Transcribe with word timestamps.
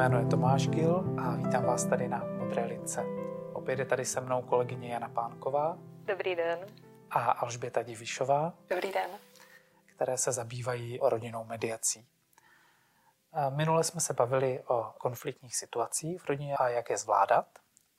jméno 0.00 0.18
je 0.18 0.26
Tomáš 0.26 0.68
Gil 0.68 1.04
a 1.22 1.34
vítám 1.36 1.64
vás 1.64 1.84
tady 1.84 2.08
na 2.08 2.24
Modré 2.24 2.64
lince. 2.64 3.04
Opět 3.52 3.78
je 3.78 3.84
tady 3.84 4.04
se 4.04 4.20
mnou 4.20 4.42
kolegyně 4.42 4.92
Jana 4.92 5.08
Pánková. 5.08 5.78
Dobrý 6.04 6.36
den. 6.36 6.66
A 7.10 7.30
Alžběta 7.30 7.82
Divišová. 7.82 8.54
Dobrý 8.70 8.92
den. 8.92 9.10
Které 9.94 10.18
se 10.18 10.32
zabývají 10.32 11.00
o 11.00 11.08
rodinnou 11.08 11.44
mediací. 11.44 12.08
Minule 13.56 13.84
jsme 13.84 14.00
se 14.00 14.14
bavili 14.14 14.64
o 14.66 14.94
konfliktních 14.98 15.56
situacích 15.56 16.22
v 16.22 16.26
rodině 16.26 16.56
a 16.56 16.68
jak 16.68 16.90
je 16.90 16.96
zvládat. 16.96 17.46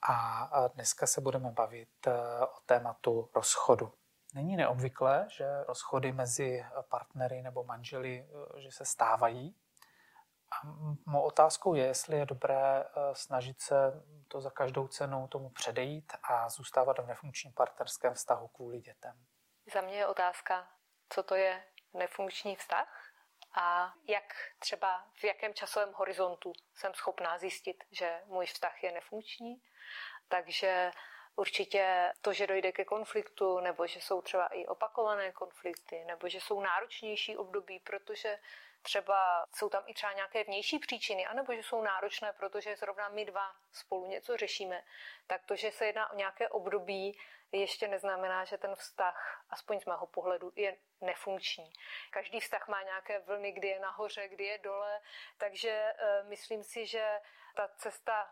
A 0.08 0.68
dneska 0.74 1.06
se 1.06 1.20
budeme 1.20 1.50
bavit 1.50 2.06
e, 2.06 2.12
o 2.46 2.60
tématu 2.66 3.30
rozchodu. 3.34 3.92
Není 4.34 4.56
neobvyklé, 4.56 5.26
že 5.30 5.64
rozchody 5.68 6.12
mezi 6.12 6.64
partnery 6.88 7.42
nebo 7.42 7.64
manželi 7.64 8.26
e, 8.56 8.60
že 8.60 8.70
se 8.70 8.84
stávají. 8.84 9.54
A 10.52 10.66
mou 11.06 11.22
otázkou 11.22 11.74
je, 11.74 11.84
jestli 11.84 12.18
je 12.18 12.26
dobré 12.26 12.80
e, 12.80 12.84
snažit 13.14 13.60
se 13.60 14.02
to 14.28 14.40
za 14.40 14.50
každou 14.50 14.88
cenu 14.88 15.28
tomu 15.28 15.50
předejít 15.50 16.12
a 16.22 16.48
zůstávat 16.48 16.98
v 16.98 17.06
nefunkčním 17.06 17.52
partnerském 17.52 18.14
vztahu 18.14 18.48
kvůli 18.48 18.80
dětem. 18.80 19.24
Za 19.72 19.80
mě 19.80 19.96
je 19.96 20.06
otázka, 20.06 20.68
co 21.08 21.22
to 21.22 21.34
je 21.34 21.64
nefunkční 21.94 22.56
vztah 22.56 23.12
a 23.54 23.92
jak 24.08 24.24
třeba 24.58 25.06
v 25.14 25.24
jakém 25.24 25.54
časovém 25.54 25.92
horizontu 25.92 26.52
jsem 26.74 26.94
schopná 26.94 27.38
zjistit, 27.38 27.84
že 27.90 28.20
můj 28.26 28.46
vztah 28.46 28.82
je 28.82 28.92
nefunkční. 28.92 29.62
Takže 30.28 30.90
určitě 31.36 32.12
to, 32.20 32.32
že 32.32 32.46
dojde 32.46 32.72
ke 32.72 32.84
konfliktu, 32.84 33.60
nebo 33.60 33.86
že 33.86 34.00
jsou 34.00 34.22
třeba 34.22 34.46
i 34.46 34.66
opakované 34.66 35.32
konflikty, 35.32 36.04
nebo 36.04 36.28
že 36.28 36.40
jsou 36.40 36.60
náročnější 36.60 37.36
období, 37.36 37.80
protože 37.80 38.38
třeba 38.82 39.46
jsou 39.54 39.68
tam 39.68 39.84
i 39.86 39.94
třeba 39.94 40.12
nějaké 40.12 40.44
vnější 40.44 40.78
příčiny, 40.78 41.26
anebo 41.26 41.54
že 41.54 41.62
jsou 41.62 41.82
náročné, 41.82 42.32
protože 42.32 42.76
zrovna 42.76 43.08
my 43.08 43.24
dva 43.24 43.56
spolu 43.72 44.06
něco 44.06 44.36
řešíme, 44.36 44.84
tak 45.26 45.44
to, 45.46 45.56
že 45.56 45.70
se 45.70 45.86
jedná 45.86 46.10
o 46.10 46.16
nějaké 46.16 46.48
období, 46.48 47.18
ještě 47.52 47.88
neznamená, 47.88 48.44
že 48.44 48.58
ten 48.58 48.74
vztah, 48.74 49.44
aspoň 49.50 49.80
z 49.80 49.86
mého 49.86 50.06
pohledu, 50.06 50.52
je 50.56 50.76
nefunkční. 51.00 51.72
Každý 52.10 52.40
vztah 52.40 52.68
má 52.68 52.82
nějaké 52.82 53.18
vlny, 53.18 53.52
kdy 53.52 53.68
je 53.68 53.80
nahoře, 53.80 54.28
kdy 54.28 54.44
je 54.44 54.58
dole, 54.58 55.00
takže 55.38 55.92
uh, 55.92 56.28
myslím 56.28 56.64
si, 56.64 56.86
že 56.86 57.20
ta 57.56 57.68
cesta 57.68 58.30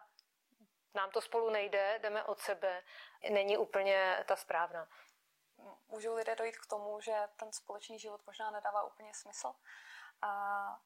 nám 0.95 1.11
to 1.11 1.21
spolu 1.21 1.51
nejde, 1.51 1.99
jdeme 1.99 2.25
od 2.25 2.41
sebe, 2.41 2.83
není 3.31 3.59
úplně 3.59 4.25
ta 4.29 4.37
správná. 4.37 4.89
Můžou 5.89 6.15
lidé 6.15 6.37
dojít 6.37 6.59
k 6.59 6.67
tomu, 6.67 7.01
že 7.01 7.13
ten 7.37 7.53
společný 7.53 7.99
život 7.99 8.21
možná 8.27 8.51
nedává 8.51 8.83
úplně 8.83 9.15
smysl. 9.15 9.53
A, 10.23 10.31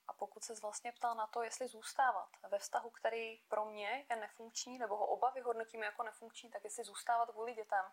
a 0.08 0.12
pokud 0.12 0.44
se 0.44 0.54
vlastně 0.62 0.92
ptal 0.92 1.14
na 1.14 1.26
to, 1.26 1.42
jestli 1.42 1.68
zůstávat 1.68 2.28
ve 2.48 2.58
vztahu, 2.58 2.90
který 2.90 3.38
pro 3.48 3.64
mě 3.64 4.06
je 4.10 4.16
nefunkční, 4.16 4.78
nebo 4.78 4.96
ho 4.96 5.06
oba 5.06 5.30
vyhodnotíme 5.30 5.86
jako 5.86 6.02
nefunkční, 6.02 6.50
tak 6.50 6.64
jestli 6.64 6.84
zůstávat 6.84 7.30
kvůli 7.30 7.54
dětem, 7.54 7.84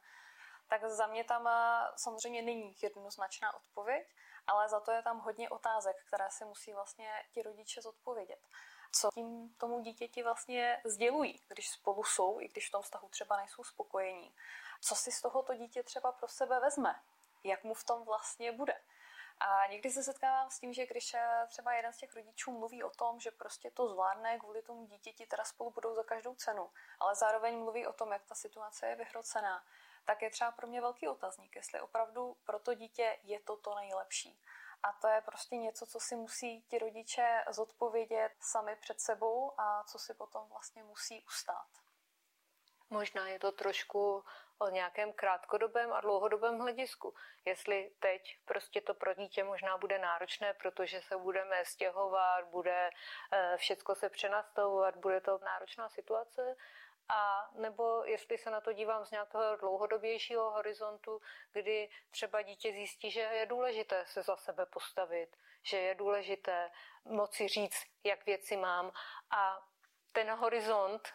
tak 0.67 0.85
za 0.85 1.07
mě 1.07 1.23
tam 1.23 1.49
samozřejmě 1.95 2.41
není 2.41 2.75
jednoznačná 2.81 3.55
odpověď, 3.55 4.07
ale 4.47 4.69
za 4.69 4.79
to 4.79 4.91
je 4.91 5.03
tam 5.03 5.19
hodně 5.19 5.49
otázek, 5.49 5.95
které 6.07 6.29
si 6.29 6.45
musí 6.45 6.73
vlastně 6.73 7.23
ti 7.31 7.41
rodiče 7.41 7.81
zodpovědět. 7.81 8.39
Co 8.91 9.09
tím 9.13 9.55
tomu 9.57 9.79
dítěti 9.79 10.23
vlastně 10.23 10.81
sdělují, 10.85 11.41
když 11.47 11.71
spolu 11.71 12.03
jsou, 12.03 12.39
i 12.39 12.47
když 12.47 12.67
v 12.67 12.71
tom 12.71 12.81
vztahu 12.81 13.09
třeba 13.09 13.37
nejsou 13.37 13.63
spokojení. 13.63 14.35
Co 14.81 14.95
si 14.95 15.11
z 15.11 15.21
tohoto 15.21 15.53
dítě 15.53 15.83
třeba 15.83 16.11
pro 16.11 16.27
sebe 16.27 16.59
vezme, 16.59 17.01
jak 17.43 17.63
mu 17.63 17.73
v 17.73 17.83
tom 17.83 18.03
vlastně 18.03 18.51
bude. 18.51 18.81
A 19.41 19.67
někdy 19.67 19.91
se 19.91 20.03
setkávám 20.03 20.49
s 20.49 20.59
tím, 20.59 20.73
že 20.73 20.85
když 20.85 21.13
eh, 21.13 21.45
třeba 21.47 21.73
jeden 21.73 21.93
z 21.93 21.97
těch 21.97 22.15
rodičů 22.15 22.51
mluví 22.51 22.83
o 22.83 22.89
tom, 22.89 23.19
že 23.19 23.31
prostě 23.31 23.71
to 23.71 23.87
zvládne 23.87 24.39
kvůli 24.39 24.61
tomu 24.61 24.85
dítěti, 24.85 25.25
teda 25.25 25.43
spolu 25.43 25.71
budou 25.71 25.95
za 25.95 26.03
každou 26.03 26.35
cenu, 26.35 26.69
ale 26.99 27.15
zároveň 27.15 27.59
mluví 27.59 27.87
o 27.87 27.93
tom, 27.93 28.11
jak 28.11 28.25
ta 28.25 28.35
situace 28.35 28.87
je 28.87 28.95
vyhrocená, 28.95 29.63
tak 30.05 30.21
je 30.21 30.29
třeba 30.29 30.51
pro 30.51 30.67
mě 30.67 30.81
velký 30.81 31.07
otazník, 31.07 31.55
jestli 31.55 31.81
opravdu 31.81 32.37
pro 32.45 32.59
to 32.59 32.73
dítě 32.73 33.19
je 33.23 33.39
to 33.39 33.57
to 33.57 33.75
nejlepší. 33.75 34.41
A 34.83 34.93
to 34.93 35.07
je 35.07 35.21
prostě 35.21 35.57
něco, 35.57 35.85
co 35.85 35.99
si 35.99 36.15
musí 36.15 36.61
ti 36.61 36.79
rodiče 36.79 37.43
zodpovědět 37.49 38.31
sami 38.39 38.75
před 38.75 39.01
sebou 39.01 39.53
a 39.57 39.83
co 39.83 39.99
si 39.99 40.13
potom 40.13 40.49
vlastně 40.49 40.83
musí 40.83 41.23
ustát. 41.23 41.67
Možná 42.89 43.27
je 43.27 43.39
to 43.39 43.51
trošku 43.51 44.23
o 44.61 44.69
nějakém 44.69 45.13
krátkodobém 45.13 45.93
a 45.93 46.01
dlouhodobém 46.01 46.59
hledisku. 46.59 47.13
Jestli 47.45 47.91
teď 47.99 48.37
prostě 48.45 48.81
to 48.81 48.93
pro 48.93 49.13
dítě 49.13 49.43
možná 49.43 49.77
bude 49.77 49.99
náročné, 49.99 50.53
protože 50.53 51.01
se 51.01 51.17
budeme 51.17 51.65
stěhovat, 51.65 52.45
bude 52.45 52.89
eh, 53.31 53.57
všecko 53.57 53.95
se 53.95 54.09
přenastavovat, 54.09 54.95
bude 54.95 55.21
to 55.21 55.39
náročná 55.43 55.89
situace, 55.89 56.55
a 57.09 57.49
nebo 57.53 58.03
jestli 58.05 58.37
se 58.37 58.51
na 58.51 58.61
to 58.61 58.73
dívám 58.73 59.05
z 59.05 59.11
nějakého 59.11 59.55
dlouhodobějšího 59.55 60.51
horizontu, 60.51 61.21
kdy 61.51 61.89
třeba 62.09 62.41
dítě 62.41 62.71
zjistí, 62.71 63.11
že 63.11 63.19
je 63.19 63.45
důležité 63.45 64.05
se 64.05 64.21
za 64.23 64.35
sebe 64.35 64.65
postavit, 64.65 65.35
že 65.63 65.77
je 65.77 65.95
důležité 65.95 66.71
moci 67.05 67.47
říct, 67.47 67.83
jak 68.03 68.25
věci 68.25 68.57
mám 68.57 68.91
a 69.31 69.67
ten 70.11 70.31
horizont 70.31 71.13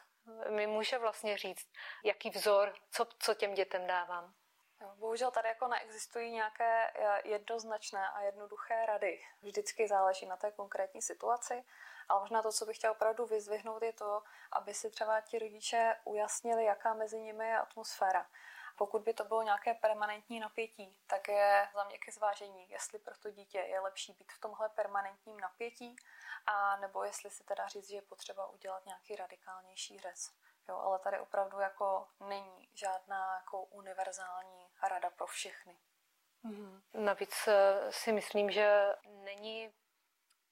mi 0.49 0.67
může 0.67 0.99
vlastně 0.99 1.39
říct, 1.39 1.69
jaký 2.05 2.31
vzor, 2.31 2.75
co, 2.91 3.07
co 3.19 3.35
těm 3.35 3.55
dětem 3.55 3.87
dávám. 3.87 4.35
Bohužel 4.95 5.31
tady 5.31 5.49
jako 5.49 5.69
neexistují 5.69 6.31
nějaké 6.31 6.91
eh, 6.95 7.21
jednoznačné 7.25 8.09
a 8.09 8.23
jednoduché 8.23 8.87
rady. 8.87 9.21
Vždycky 9.43 9.89
záleží 9.89 10.27
na 10.27 10.37
té 10.37 10.53
konkrétní 10.53 11.03
situaci. 11.03 11.65
Ale 12.09 12.21
možná 12.21 12.43
to, 12.43 12.53
co 12.53 12.67
bych 12.67 12.77
chtěla 12.77 12.93
opravdu 12.93 13.27
vyzvihnout, 13.27 13.83
je 13.83 13.93
to, 13.93 14.23
aby 14.53 14.75
si 14.75 14.91
třeba 14.91 15.21
ti 15.21 15.39
rodiče 15.39 15.97
ujasnili, 16.05 16.65
jaká 16.65 16.95
mezi 16.95 17.21
nimi 17.21 17.49
je 17.49 17.59
atmosféra. 17.59 18.27
Pokud 18.77 19.03
by 19.03 19.15
to 19.15 19.25
bylo 19.25 19.43
nějaké 19.43 19.75
permanentní 19.75 20.41
napětí, 20.41 20.99
tak 21.07 21.29
je 21.29 21.69
za 21.75 21.85
mě 21.85 21.99
ke 21.99 22.13
zvážení, 22.13 22.71
jestli 22.71 22.99
pro 22.99 23.15
to 23.19 23.31
dítě 23.31 23.59
je 23.59 23.81
lepší 23.81 24.13
být 24.13 24.33
v 24.33 24.41
tomhle 24.41 24.69
permanentním 24.69 25.41
napětí, 25.41 25.97
a 26.47 26.77
nebo 26.77 27.05
jestli 27.05 27.31
si 27.31 27.45
teda 27.45 27.69
říct, 27.69 27.89
že 27.91 27.97
je 27.97 28.03
potřeba 28.03 28.47
udělat 28.47 28.87
nějaký 28.87 29.17
radikálnější 29.17 29.99
řez. 29.99 30.33
Jo, 30.69 30.77
ale 30.77 30.99
tady 30.99 31.19
opravdu 31.21 31.61
jako 31.61 32.09
není 32.21 32.69
žádná 32.75 33.35
jako 33.35 33.63
univerzální 33.63 34.69
rada 34.83 35.11
pro 35.11 35.27
všechny. 35.27 35.77
Mm. 36.43 36.83
Navíc 36.95 37.49
eh, 37.49 37.93
si 37.93 38.13
myslím, 38.13 38.51
že 38.51 38.95
není 39.05 39.73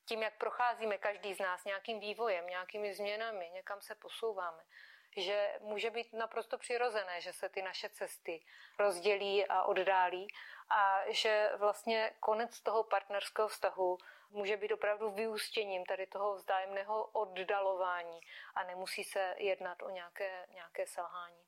tím, 0.05 0.23
jak 0.23 0.39
procházíme 0.39 0.99
každý 0.99 1.35
z 1.35 1.39
nás 1.39 1.65
nějakým 1.65 2.01
vývojem, 2.01 2.47
nějakými 2.47 2.95
změnami, 2.95 3.51
někam 3.51 3.83
se 3.83 3.95
posouváme, 3.95 4.65
že 5.17 5.59
může 5.61 5.91
být 5.91 6.13
naprosto 6.13 6.59
přirozené, 6.59 7.21
že 7.21 7.33
se 7.33 7.49
ty 7.49 7.63
naše 7.63 7.89
cesty 7.89 8.41
rozdělí 8.79 9.47
a 9.47 9.63
oddálí 9.63 10.29
a 10.71 11.01
že 11.09 11.51
vlastně 11.57 12.13
konec 12.21 12.61
toho 12.61 12.85
partnerského 12.85 13.49
vztahu 13.49 13.99
může 14.31 14.57
být 14.57 14.73
opravdu 14.73 15.11
vyústěním 15.11 15.85
tady 15.85 16.07
toho 16.07 16.35
vzájemného 16.35 17.05
oddalování 17.05 18.21
a 18.55 18.63
nemusí 18.65 19.05
se 19.05 19.35
jednat 19.39 19.83
o 19.83 19.91
nějaké, 19.91 20.47
nějaké 20.55 20.87
selhání. 20.87 21.45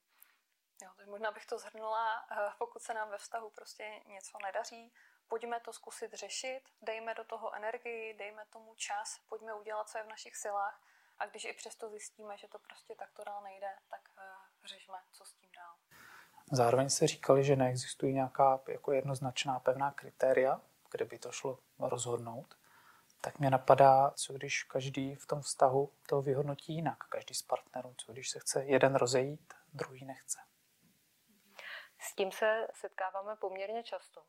Jo, 0.82 0.90
tak 0.96 1.06
možná 1.06 1.30
bych 1.30 1.46
to 1.46 1.58
zhrnula, 1.58 2.26
eh, 2.30 2.52
pokud 2.58 2.82
se 2.82 2.94
nám 2.94 3.10
ve 3.10 3.18
vztahu 3.18 3.50
prostě 3.50 4.00
něco 4.06 4.38
nedaří, 4.44 4.92
pojďme 5.28 5.60
to 5.60 5.72
zkusit 5.72 6.12
řešit, 6.14 6.60
dejme 6.82 7.14
do 7.14 7.24
toho 7.24 7.54
energii, 7.54 8.14
dejme 8.14 8.46
tomu 8.46 8.74
čas, 8.74 9.18
pojďme 9.28 9.54
udělat, 9.54 9.88
co 9.88 9.98
je 9.98 10.04
v 10.04 10.08
našich 10.08 10.36
silách 10.36 10.80
a 11.18 11.26
když 11.26 11.44
i 11.44 11.52
přesto 11.52 11.90
zjistíme, 11.90 12.38
že 12.38 12.48
to 12.48 12.58
prostě 12.58 12.94
takto 12.94 13.24
dál 13.24 13.42
nejde, 13.42 13.68
tak 13.88 14.00
uh, 14.18 14.22
řešme, 14.64 14.98
co 15.12 15.24
s 15.24 15.32
tím 15.32 15.50
dál. 15.56 15.74
Zároveň 16.52 16.90
se 16.90 17.06
říkali, 17.06 17.44
že 17.44 17.56
neexistují 17.56 18.14
nějaká 18.14 18.60
jako 18.68 18.92
jednoznačná 18.92 19.60
pevná 19.60 19.90
kritéria, 19.90 20.60
kde 20.90 21.04
by 21.04 21.18
to 21.18 21.32
šlo 21.32 21.58
rozhodnout. 21.78 22.54
Tak 23.20 23.38
mě 23.38 23.50
napadá, 23.50 24.10
co 24.10 24.32
když 24.32 24.62
každý 24.62 25.14
v 25.14 25.26
tom 25.26 25.42
vztahu 25.42 25.92
to 26.08 26.22
vyhodnotí 26.22 26.74
jinak, 26.74 26.98
každý 27.08 27.34
z 27.34 27.42
partnerů, 27.42 27.94
co 27.96 28.12
když 28.12 28.30
se 28.30 28.38
chce 28.38 28.64
jeden 28.64 28.94
rozejít, 28.94 29.54
druhý 29.74 30.04
nechce. 30.04 30.38
S 31.98 32.14
tím 32.14 32.32
se 32.32 32.66
setkáváme 32.74 33.36
poměrně 33.36 33.82
často 33.82 34.22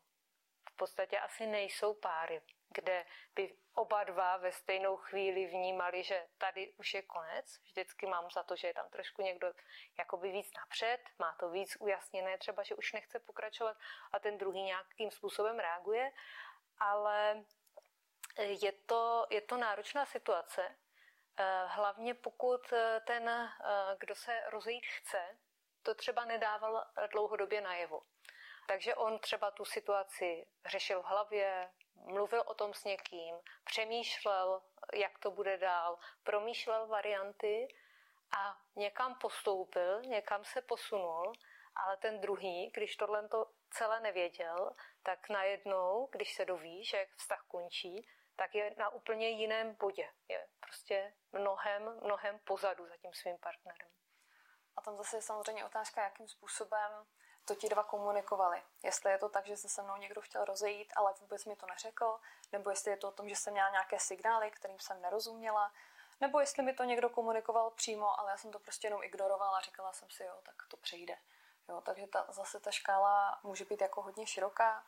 podstatě 0.78 1.18
asi 1.18 1.46
nejsou 1.46 1.94
páry, 1.94 2.40
kde 2.70 3.06
by 3.34 3.54
oba 3.74 4.04
dva 4.04 4.36
ve 4.36 4.52
stejnou 4.52 4.96
chvíli 4.96 5.46
vnímali, 5.46 6.02
že 6.02 6.26
tady 6.38 6.72
už 6.76 6.94
je 6.94 7.02
konec. 7.02 7.58
Vždycky 7.64 8.06
mám 8.06 8.30
za 8.30 8.42
to, 8.42 8.56
že 8.56 8.66
je 8.66 8.74
tam 8.74 8.88
trošku 8.88 9.22
někdo 9.22 9.52
jakoby 9.98 10.32
víc 10.32 10.54
napřed, 10.54 10.98
má 11.18 11.36
to 11.40 11.50
víc 11.50 11.76
ujasněné, 11.80 12.38
třeba, 12.38 12.62
že 12.62 12.74
už 12.74 12.92
nechce 12.92 13.18
pokračovat 13.20 13.76
a 14.12 14.18
ten 14.18 14.38
druhý 14.38 14.62
nějakým 14.62 15.10
způsobem 15.10 15.58
reaguje. 15.58 16.12
Ale 16.78 17.44
je 18.38 18.72
to, 18.72 19.26
je 19.30 19.40
to 19.40 19.56
náročná 19.56 20.06
situace, 20.06 20.76
eh, 21.36 21.64
hlavně 21.66 22.14
pokud 22.14 22.72
eh, 22.72 23.00
ten, 23.06 23.28
eh, 23.28 23.52
kdo 23.98 24.14
se 24.14 24.40
rozejít 24.46 24.86
chce, 24.86 25.38
to 25.82 25.94
třeba 25.94 26.24
nedával 26.24 26.84
dlouhodobě 27.12 27.60
najevo 27.60 28.02
Takže 28.68 28.94
on 28.94 29.18
třeba 29.18 29.50
tu 29.50 29.64
situaci 29.64 30.46
řešil 30.66 31.02
v 31.02 31.04
hlavě, 31.04 31.70
mluvil 31.94 32.42
o 32.46 32.54
tom 32.54 32.74
s 32.74 32.84
někým, 32.84 33.36
přemýšlel, 33.64 34.62
jak 34.94 35.18
to 35.18 35.30
bude 35.30 35.58
dál, 35.58 35.98
promýšlel 36.22 36.86
varianty 36.86 37.68
a 38.38 38.58
někam 38.76 39.14
postoupil, 39.14 40.00
někam 40.02 40.44
se 40.44 40.62
posunul, 40.62 41.32
ale 41.76 41.96
ten 41.96 42.20
druhý, 42.20 42.70
když 42.74 42.96
tohle 42.96 43.28
to 43.28 43.50
celé 43.70 44.00
nevěděl, 44.00 44.76
tak 45.02 45.28
najednou, 45.28 46.08
když 46.12 46.34
se 46.34 46.44
doví, 46.44 46.84
že 46.84 47.06
vztah 47.16 47.44
končí, 47.48 48.08
tak 48.36 48.54
je 48.54 48.74
na 48.78 48.88
úplně 48.88 49.28
jiném 49.28 49.74
bodě. 49.74 50.10
Je 50.28 50.48
prostě 50.60 51.14
mnohem, 51.32 52.00
mnohem 52.04 52.38
pozadu 52.38 52.86
za 52.86 52.96
tím 52.96 53.14
svým 53.14 53.38
partnerem. 53.38 53.88
A 54.76 54.80
tam 54.80 54.96
zase 54.96 55.16
je 55.16 55.22
samozřejmě 55.22 55.64
otázka, 55.64 56.02
jakým 56.02 56.28
způsobem 56.28 57.06
to 57.48 57.54
ti 57.54 57.68
dva 57.68 57.82
komunikovali. 57.82 58.62
Jestli 58.82 59.10
je 59.10 59.18
to 59.18 59.28
tak, 59.28 59.46
že 59.46 59.56
se 59.56 59.68
se 59.68 59.82
mnou 59.82 59.96
někdo 59.96 60.20
chtěl 60.20 60.44
rozejít, 60.44 60.92
ale 60.96 61.14
vůbec 61.20 61.44
mi 61.44 61.56
to 61.56 61.66
neřekl, 61.66 62.20
nebo 62.52 62.70
jestli 62.70 62.90
je 62.90 62.96
to 62.96 63.08
o 63.08 63.12
tom, 63.12 63.28
že 63.28 63.36
jsem 63.36 63.52
měla 63.52 63.70
nějaké 63.70 63.98
signály, 63.98 64.50
kterým 64.50 64.80
jsem 64.80 65.02
nerozuměla, 65.02 65.72
nebo 66.20 66.40
jestli 66.40 66.62
mi 66.62 66.72
to 66.72 66.84
někdo 66.84 67.08
komunikoval 67.08 67.70
přímo, 67.70 68.20
ale 68.20 68.30
já 68.30 68.36
jsem 68.36 68.50
to 68.50 68.58
prostě 68.58 68.86
jenom 68.86 69.02
ignorovala 69.02 69.58
a 69.58 69.60
říkala 69.60 69.92
jsem 69.92 70.10
si, 70.10 70.24
jo, 70.24 70.34
tak 70.42 70.54
to 70.68 70.76
přejde. 70.76 71.16
Jo, 71.68 71.80
takže 71.80 72.06
ta, 72.06 72.26
zase 72.28 72.60
ta 72.60 72.70
škála 72.70 73.38
může 73.42 73.64
být 73.64 73.80
jako 73.80 74.02
hodně 74.02 74.26
široká. 74.26 74.84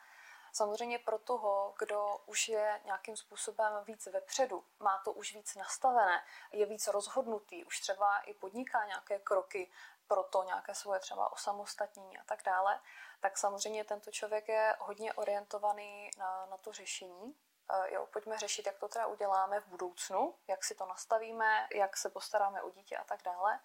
Samozřejmě 0.53 0.99
pro 0.99 1.19
toho, 1.19 1.75
kdo 1.79 2.17
už 2.27 2.49
je 2.49 2.81
nějakým 2.85 3.17
způsobem 3.17 3.85
víc 3.85 4.07
vepředu, 4.07 4.65
má 4.79 5.01
to 5.05 5.13
už 5.13 5.35
víc 5.35 5.55
nastavené, 5.55 6.25
je 6.53 6.67
víc 6.67 6.87
rozhodnutý, 6.87 7.65
už 7.65 7.81
třeba 7.81 8.19
i 8.19 8.35
podniká 8.35 8.85
nějaké 8.85 9.19
kroky 9.19 9.71
pro 10.11 10.23
to 10.23 10.43
nějaké 10.43 10.75
svoje 10.75 11.01
třeba 11.01 11.33
osamostatnění 11.33 12.19
a 12.19 12.25
tak 12.25 12.43
dále, 12.43 12.81
tak 13.21 13.39
samozřejmě 13.39 13.85
tento 13.85 14.11
člověk 14.11 14.49
je 14.49 14.77
hodně 14.79 15.13
orientovaný 15.13 16.11
na, 16.19 16.47
na 16.47 16.57
to 16.57 16.73
řešení. 16.73 17.35
E, 17.71 17.95
jo, 17.95 18.07
pojďme 18.13 18.39
řešit, 18.39 18.67
jak 18.67 18.79
to 18.79 18.89
teda 18.89 19.07
uděláme 19.07 19.61
v 19.61 19.67
budoucnu, 19.67 20.35
jak 20.49 20.65
si 20.65 20.75
to 20.75 20.87
nastavíme, 20.87 21.69
jak 21.75 21.97
se 21.97 22.11
postaráme 22.11 22.63
o 22.63 22.71
dítě 22.71 22.97
a 22.97 23.05
tak 23.05 23.23
dále. 23.23 23.61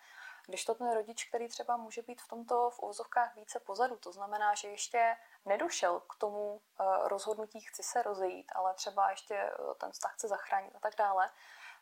Když 0.46 0.66
to 0.66 0.76
ten 0.76 0.94
rodič, 0.94 1.26
který 1.30 1.48
třeba 1.48 1.78
může 1.78 2.02
být 2.02 2.22
v 2.22 2.28
tomto 2.28 2.70
v 2.70 2.80
úvozovkách 2.80 3.36
více 3.36 3.60
pozadu, 3.60 3.98
to 3.98 4.12
znamená, 4.12 4.56
že 4.56 4.68
ještě 4.68 5.18
nedošel 5.46 6.00
k 6.00 6.16
tomu 6.16 6.62
e, 6.62 6.84
rozhodnutí 7.08 7.62
chci 7.62 7.84
se 7.84 8.04
rozejít, 8.04 8.52
ale 8.56 8.74
třeba 8.74 9.12
ještě 9.12 9.36
e, 9.36 9.52
ten 9.78 9.92
vztah 9.92 10.14
chce 10.14 10.28
zachránit 10.28 10.76
a 10.76 10.80
tak 10.80 10.96
dále, 10.96 11.30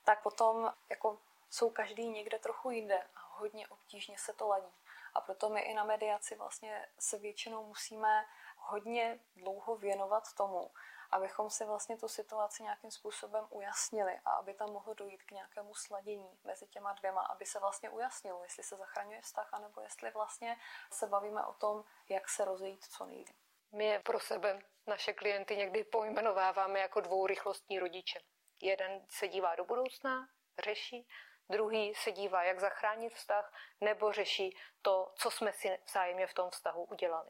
tak 0.04 0.24
potom 0.24 0.74
jako 0.90 1.18
jsou 1.54 1.70
každý 1.70 2.10
někde 2.10 2.40
trochu 2.40 2.72
jinde 2.72 3.04
a 3.16 3.20
hodně 3.32 3.68
obtížně 3.68 4.18
se 4.18 4.34
to 4.34 4.48
ladí. 4.48 4.74
A 5.14 5.22
proto 5.22 5.50
my 5.50 5.62
i 5.62 5.74
na 5.74 5.84
mediaci 5.84 6.36
vlastně 6.36 6.88
se 7.00 7.18
většinou 7.18 7.66
musíme 7.66 8.26
hodně 8.58 9.20
dlouho 9.36 9.76
věnovat 9.76 10.34
tomu, 10.34 10.72
abychom 11.12 11.50
si 11.50 11.66
vlastně 11.66 11.98
tu 11.98 12.08
situaci 12.08 12.64
nějakým 12.64 12.92
způsobem 12.92 13.48
ujasnili 13.50 14.20
a 14.26 14.32
aby 14.32 14.54
tam 14.54 14.72
mohlo 14.72 14.94
dojít 14.94 15.24
k 15.24 15.32
nějakému 15.32 15.76
sladění 15.76 16.40
mezi 16.44 16.68
těma 16.68 16.94
dvěma, 16.94 17.22
aby 17.22 17.46
se 17.46 17.60
vlastně 17.60 17.90
ujasnilo, 17.90 18.44
jestli 18.44 18.64
se 18.64 18.76
zachraňuje 18.76 19.22
vztah, 19.22 19.54
anebo 19.54 19.82
jestli 19.82 20.12
vlastně 20.12 20.58
se 20.92 21.08
bavíme 21.08 21.46
o 21.46 21.54
tom, 21.54 21.84
jak 22.10 22.30
se 22.30 22.46
rozejít 22.46 22.86
co 22.86 23.06
nejvíc. 23.06 23.32
My 23.72 24.00
pro 24.00 24.20
sebe 24.20 24.60
naše 24.88 25.14
klienty 25.14 25.58
někdy 25.58 25.84
pojmenováváme 25.84 26.80
jako 26.80 27.02
dvourychlostní 27.02 27.80
rodiče. 27.80 28.20
Jeden 28.62 29.06
se 29.10 29.28
dívá 29.28 29.56
do 29.56 29.66
budoucna, 29.66 30.28
řeší, 30.64 31.08
druhý 31.50 31.96
se 31.96 32.12
dívá, 32.12 32.44
jak 32.44 32.60
zachránit 32.60 33.14
vztah, 33.14 33.54
nebo 33.82 34.12
řeší 34.12 34.58
to, 34.82 35.12
co 35.16 35.32
jsme 35.32 35.54
si 35.54 35.80
vzájemně 35.86 36.28
v 36.28 36.34
tom 36.34 36.50
vztahu 36.50 36.84
udělali. 36.84 37.30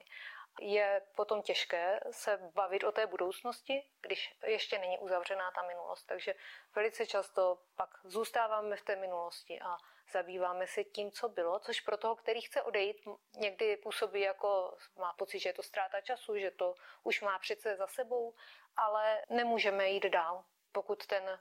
Je 0.60 1.02
potom 1.16 1.42
těžké 1.42 2.00
se 2.12 2.38
bavit 2.54 2.84
o 2.84 2.92
té 2.92 3.08
budoucnosti, 3.08 3.90
když 4.02 4.38
ještě 4.46 4.78
není 4.78 5.00
uzavřená 5.00 5.52
ta 5.52 5.62
minulost. 5.62 6.04
Takže 6.04 6.36
velice 6.76 7.06
často 7.06 7.60
pak 7.76 7.90
zůstáváme 8.04 8.76
v 8.76 8.82
té 8.82 8.96
minulosti 8.96 9.60
a 9.62 9.78
zabýváme 10.12 10.68
se 10.68 10.84
tím, 10.84 11.12
co 11.12 11.30
bylo, 11.30 11.60
což 11.60 11.82
pro 11.82 11.98
toho, 11.98 12.16
který 12.16 12.42
chce 12.42 12.62
odejít, 12.62 12.98
někdy 13.36 13.78
působí 13.78 14.22
jako, 14.22 14.78
má 14.96 15.14
pocit, 15.14 15.40
že 15.40 15.50
je 15.50 15.54
to 15.54 15.64
ztráta 15.64 16.02
času, 16.02 16.38
že 16.38 16.52
to 16.52 16.76
už 17.04 17.22
má 17.22 17.40
přece 17.40 17.76
za 17.76 17.88
sebou, 17.88 18.36
ale 18.76 19.22
nemůžeme 19.30 19.90
jít 19.90 20.06
dál, 20.06 20.46
pokud 20.72 21.08
ten 21.08 21.40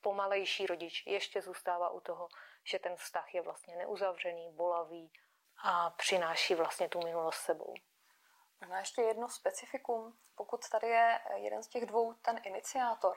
pomalejší 0.00 0.66
rodič 0.66 1.06
ještě 1.06 1.42
zůstává 1.42 1.90
u 1.90 2.00
toho, 2.00 2.28
že 2.64 2.78
ten 2.78 2.96
vztah 2.96 3.34
je 3.34 3.42
vlastně 3.42 3.76
neuzavřený, 3.76 4.52
bolavý 4.52 5.12
a 5.64 5.90
přináší 5.90 6.54
vlastně 6.54 6.88
tu 6.88 6.98
minulost 7.04 7.36
sebou. 7.36 7.74
Možná 8.60 8.78
ještě 8.78 9.02
jedno 9.02 9.28
specifikum. 9.28 10.18
Pokud 10.34 10.68
tady 10.68 10.88
je 10.88 11.20
jeden 11.34 11.62
z 11.62 11.68
těch 11.68 11.86
dvou 11.86 12.14
ten 12.14 12.40
iniciátor, 12.44 13.16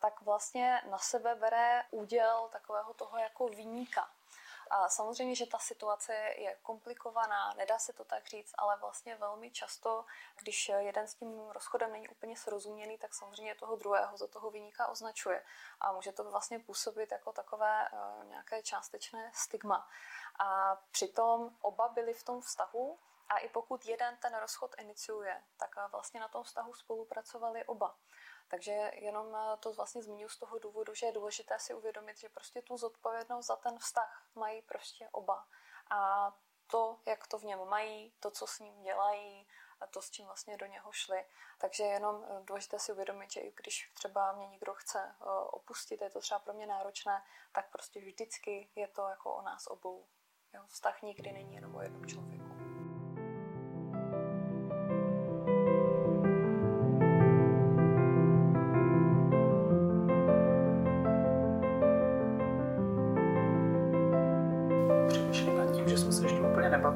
tak 0.00 0.20
vlastně 0.22 0.82
na 0.90 0.98
sebe 0.98 1.34
bere 1.34 1.84
úděl 1.90 2.48
takového 2.52 2.94
toho 2.94 3.18
jako 3.18 3.48
výníka. 3.48 4.10
A 4.70 4.88
samozřejmě, 4.88 5.34
že 5.34 5.46
ta 5.46 5.58
situace 5.58 6.14
je 6.14 6.56
komplikovaná, 6.62 7.54
nedá 7.54 7.78
se 7.78 7.92
to 7.92 8.04
tak 8.04 8.26
říct, 8.26 8.54
ale 8.58 8.78
vlastně 8.78 9.14
velmi 9.14 9.50
často, 9.50 10.04
když 10.38 10.68
jeden 10.68 11.08
s 11.08 11.14
tím 11.14 11.50
rozchodem 11.50 11.92
není 11.92 12.08
úplně 12.08 12.36
srozuměný, 12.36 12.98
tak 12.98 13.14
samozřejmě 13.14 13.54
toho 13.54 13.76
druhého 13.76 14.16
za 14.16 14.26
toho 14.26 14.50
vyníka 14.50 14.86
označuje. 14.86 15.42
A 15.80 15.92
může 15.92 16.12
to 16.12 16.30
vlastně 16.30 16.58
působit 16.58 17.12
jako 17.12 17.32
takové 17.32 17.88
eh, 17.88 18.24
nějaké 18.24 18.62
částečné 18.62 19.30
stigma. 19.34 19.88
A 20.38 20.76
přitom 20.90 21.56
oba 21.60 21.88
byli 21.88 22.14
v 22.14 22.24
tom 22.24 22.40
vztahu, 22.40 22.98
a 23.28 23.38
i 23.38 23.48
pokud 23.48 23.86
jeden 23.86 24.16
ten 24.16 24.34
rozchod 24.34 24.74
iniciuje, 24.78 25.42
tak 25.56 25.90
vlastně 25.92 26.20
na 26.20 26.28
tom 26.28 26.44
vztahu 26.44 26.74
spolupracovali 26.74 27.64
oba. 27.64 27.94
Takže 28.48 28.90
jenom 28.94 29.36
eh, 29.36 29.56
to 29.56 29.72
vlastně 29.72 30.02
zmiňuji 30.02 30.28
z 30.28 30.38
toho 30.38 30.58
důvodu, 30.58 30.94
že 30.94 31.06
je 31.06 31.12
důležité 31.12 31.58
si 31.58 31.74
uvědomit, 31.74 32.18
že 32.18 32.28
prostě 32.28 32.62
tu 32.62 32.76
zodpovědnost 32.76 33.46
za 33.46 33.56
ten 33.56 33.78
vztah 33.78 34.26
mají 34.34 34.62
prostě 34.62 35.08
oba. 35.12 35.46
A 35.90 36.32
to, 36.66 36.98
jak 37.06 37.26
to 37.26 37.38
v 37.38 37.44
něm 37.44 37.68
mají, 37.68 38.12
to, 38.20 38.30
co 38.30 38.46
s 38.46 38.58
ním 38.58 38.82
dělají, 38.82 39.48
a 39.80 39.86
to, 39.86 40.02
s 40.02 40.10
čím 40.10 40.26
vlastně 40.26 40.56
do 40.56 40.66
něho 40.66 40.92
šli. 40.92 41.24
Takže 41.58 41.84
jenom 41.84 42.24
eh, 42.24 42.40
důležité 42.44 42.78
si 42.78 42.92
uvědomit, 42.92 43.32
že 43.32 43.40
i 43.40 43.52
když 43.56 43.90
třeba 43.94 44.32
mě 44.32 44.46
někdo 44.48 44.74
chce 44.74 45.14
eh, 45.20 45.24
opustit, 45.50 46.00
je 46.02 46.10
to 46.10 46.20
třeba 46.20 46.38
pro 46.38 46.54
mě 46.54 46.66
náročné, 46.66 47.22
tak 47.52 47.70
prostě 47.70 48.00
vždycky 48.00 48.68
je 48.76 48.88
to 48.88 49.08
jako 49.08 49.34
o 49.34 49.42
nás 49.42 49.66
obou. 49.66 50.06
Jo? 50.54 50.62
Vztah 50.68 51.02
nikdy 51.02 51.32
není 51.32 51.54
jenom 51.54 51.74
o 51.74 51.82
jednom 51.82 52.06
člověku. 52.06 52.35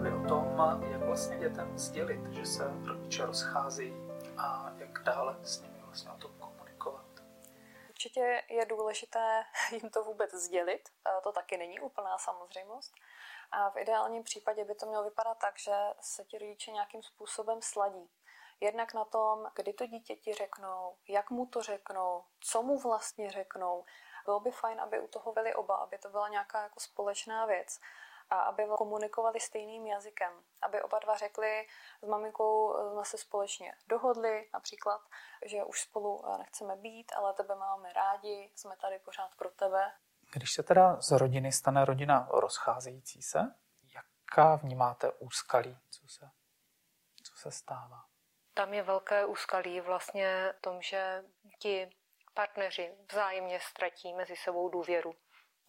Nebavili 0.01 0.25
o 0.25 0.29
tom, 0.29 0.83
jak 0.93 1.03
vlastně 1.03 1.39
dětem 1.39 1.79
sdělit, 1.79 2.27
že 2.27 2.47
se 2.47 2.73
rodiče 2.85 3.27
rozcházejí 3.27 3.95
a 4.37 4.71
jak 4.77 5.03
dále 5.03 5.37
s 5.43 5.61
nimi 5.61 5.83
vlastně 5.83 6.11
o 6.11 6.17
tom 6.17 6.33
komunikovat. 6.39 7.07
Určitě 7.89 8.43
je 8.49 8.67
důležité 8.67 9.45
jim 9.73 9.91
to 9.91 10.05
vůbec 10.05 10.35
sdělit, 10.35 10.89
to 11.23 11.33
taky 11.33 11.57
není 11.57 11.81
úplná 11.81 12.19
samozřejmost. 12.19 12.95
A 13.51 13.71
v 13.71 13.79
ideálním 13.79 14.23
případě 14.23 14.65
by 14.65 14.75
to 14.75 14.87
mělo 14.87 15.05
vypadat 15.05 15.39
tak, 15.39 15.59
že 15.59 15.75
se 16.01 16.25
ti 16.25 16.39
rodiče 16.39 16.71
nějakým 16.71 17.03
způsobem 17.03 17.63
sladí. 17.63 18.11
Jednak 18.61 18.95
na 18.95 19.05
tom, 19.05 19.47
kdy 19.55 19.73
to 19.73 19.87
dítěti 19.87 20.35
řeknou, 20.35 20.97
jak 21.09 21.31
mu 21.31 21.47
to 21.47 21.63
řeknou, 21.63 22.25
co 22.41 22.63
mu 22.63 22.79
vlastně 22.79 23.31
řeknou. 23.31 23.85
Bylo 24.25 24.41
by 24.41 24.51
fajn, 24.51 24.81
aby 24.81 25.01
u 25.01 25.09
toho 25.09 25.33
byli 25.33 25.55
oba, 25.55 25.77
aby 25.77 25.99
to 25.99 26.09
byla 26.09 26.29
nějaká 26.29 26.63
jako 26.63 26.81
společná 26.81 27.47
věc 27.47 27.81
a 28.31 28.41
aby 28.41 28.63
komunikovali 28.79 29.41
stejným 29.41 29.87
jazykem. 29.87 30.33
Aby 30.63 30.83
oba 30.83 30.99
dva 30.99 31.17
řekli, 31.17 31.67
s 32.03 32.09
maminkou 32.09 32.77
eh, 32.77 32.93
jsme 32.93 33.05
se 33.05 33.19
společně 33.19 33.75
dohodli, 33.87 34.49
například, 34.53 35.01
že 35.47 35.65
už 35.65 35.81
spolu 35.81 36.23
eh, 36.27 36.39
nechceme 36.39 36.77
být, 36.77 37.13
ale 37.17 37.33
tebe 37.33 37.55
máme 37.55 37.93
rádi, 37.93 38.51
jsme 38.55 38.77
tady 38.77 38.99
pořád 38.99 39.35
pro 39.35 39.51
tebe. 39.51 39.93
Když 40.33 40.53
se 40.53 40.63
teda 40.63 41.01
z 41.01 41.11
rodiny 41.11 41.53
stane 41.53 41.85
rodina 41.85 42.29
rozcházející 42.31 43.23
se, 43.23 43.55
jaká 43.95 44.57
vnímáte 44.57 45.13
úskalí, 45.13 45.79
co 45.91 46.09
se, 46.09 46.31
co 47.23 47.37
se 47.37 47.51
stává? 47.51 48.05
Tam 48.55 48.75
je 48.75 48.83
velké 48.83 49.27
úskalí 49.27 49.81
vlastně 49.81 50.53
v 50.59 50.61
tom, 50.61 50.83
že 50.83 51.25
ti 51.59 51.91
partneři 52.35 52.95
vzájemně 53.13 53.61
ztratí 53.61 54.15
mezi 54.15 54.37
sebou 54.37 54.69
důvěru. 54.69 55.15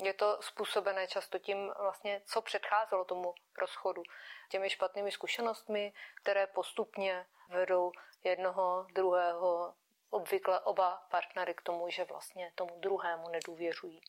Je 0.04 0.14
to 0.14 0.42
způsobené 0.42 1.08
často 1.08 1.40
tím, 1.40 1.74
vlastně, 1.80 2.22
co 2.26 2.42
předcházelo 2.42 3.06
tomu 3.06 3.34
rozchodu. 3.58 4.04
Těmi 4.50 4.70
špatnými 4.70 5.12
zkušenostmi, 5.12 5.94
které 6.16 6.48
postupně 6.48 7.26
vedou 7.50 7.92
jednoho, 8.24 8.88
druhého, 8.94 9.74
obvykle 10.10 10.60
oba 10.60 11.08
partnery 11.12 11.54
k 11.54 11.62
tomu, 11.62 11.90
že 11.90 12.04
vlastně 12.04 12.52
tomu 12.56 12.80
druhému 12.80 13.30
nedůvěřují. 13.30 14.02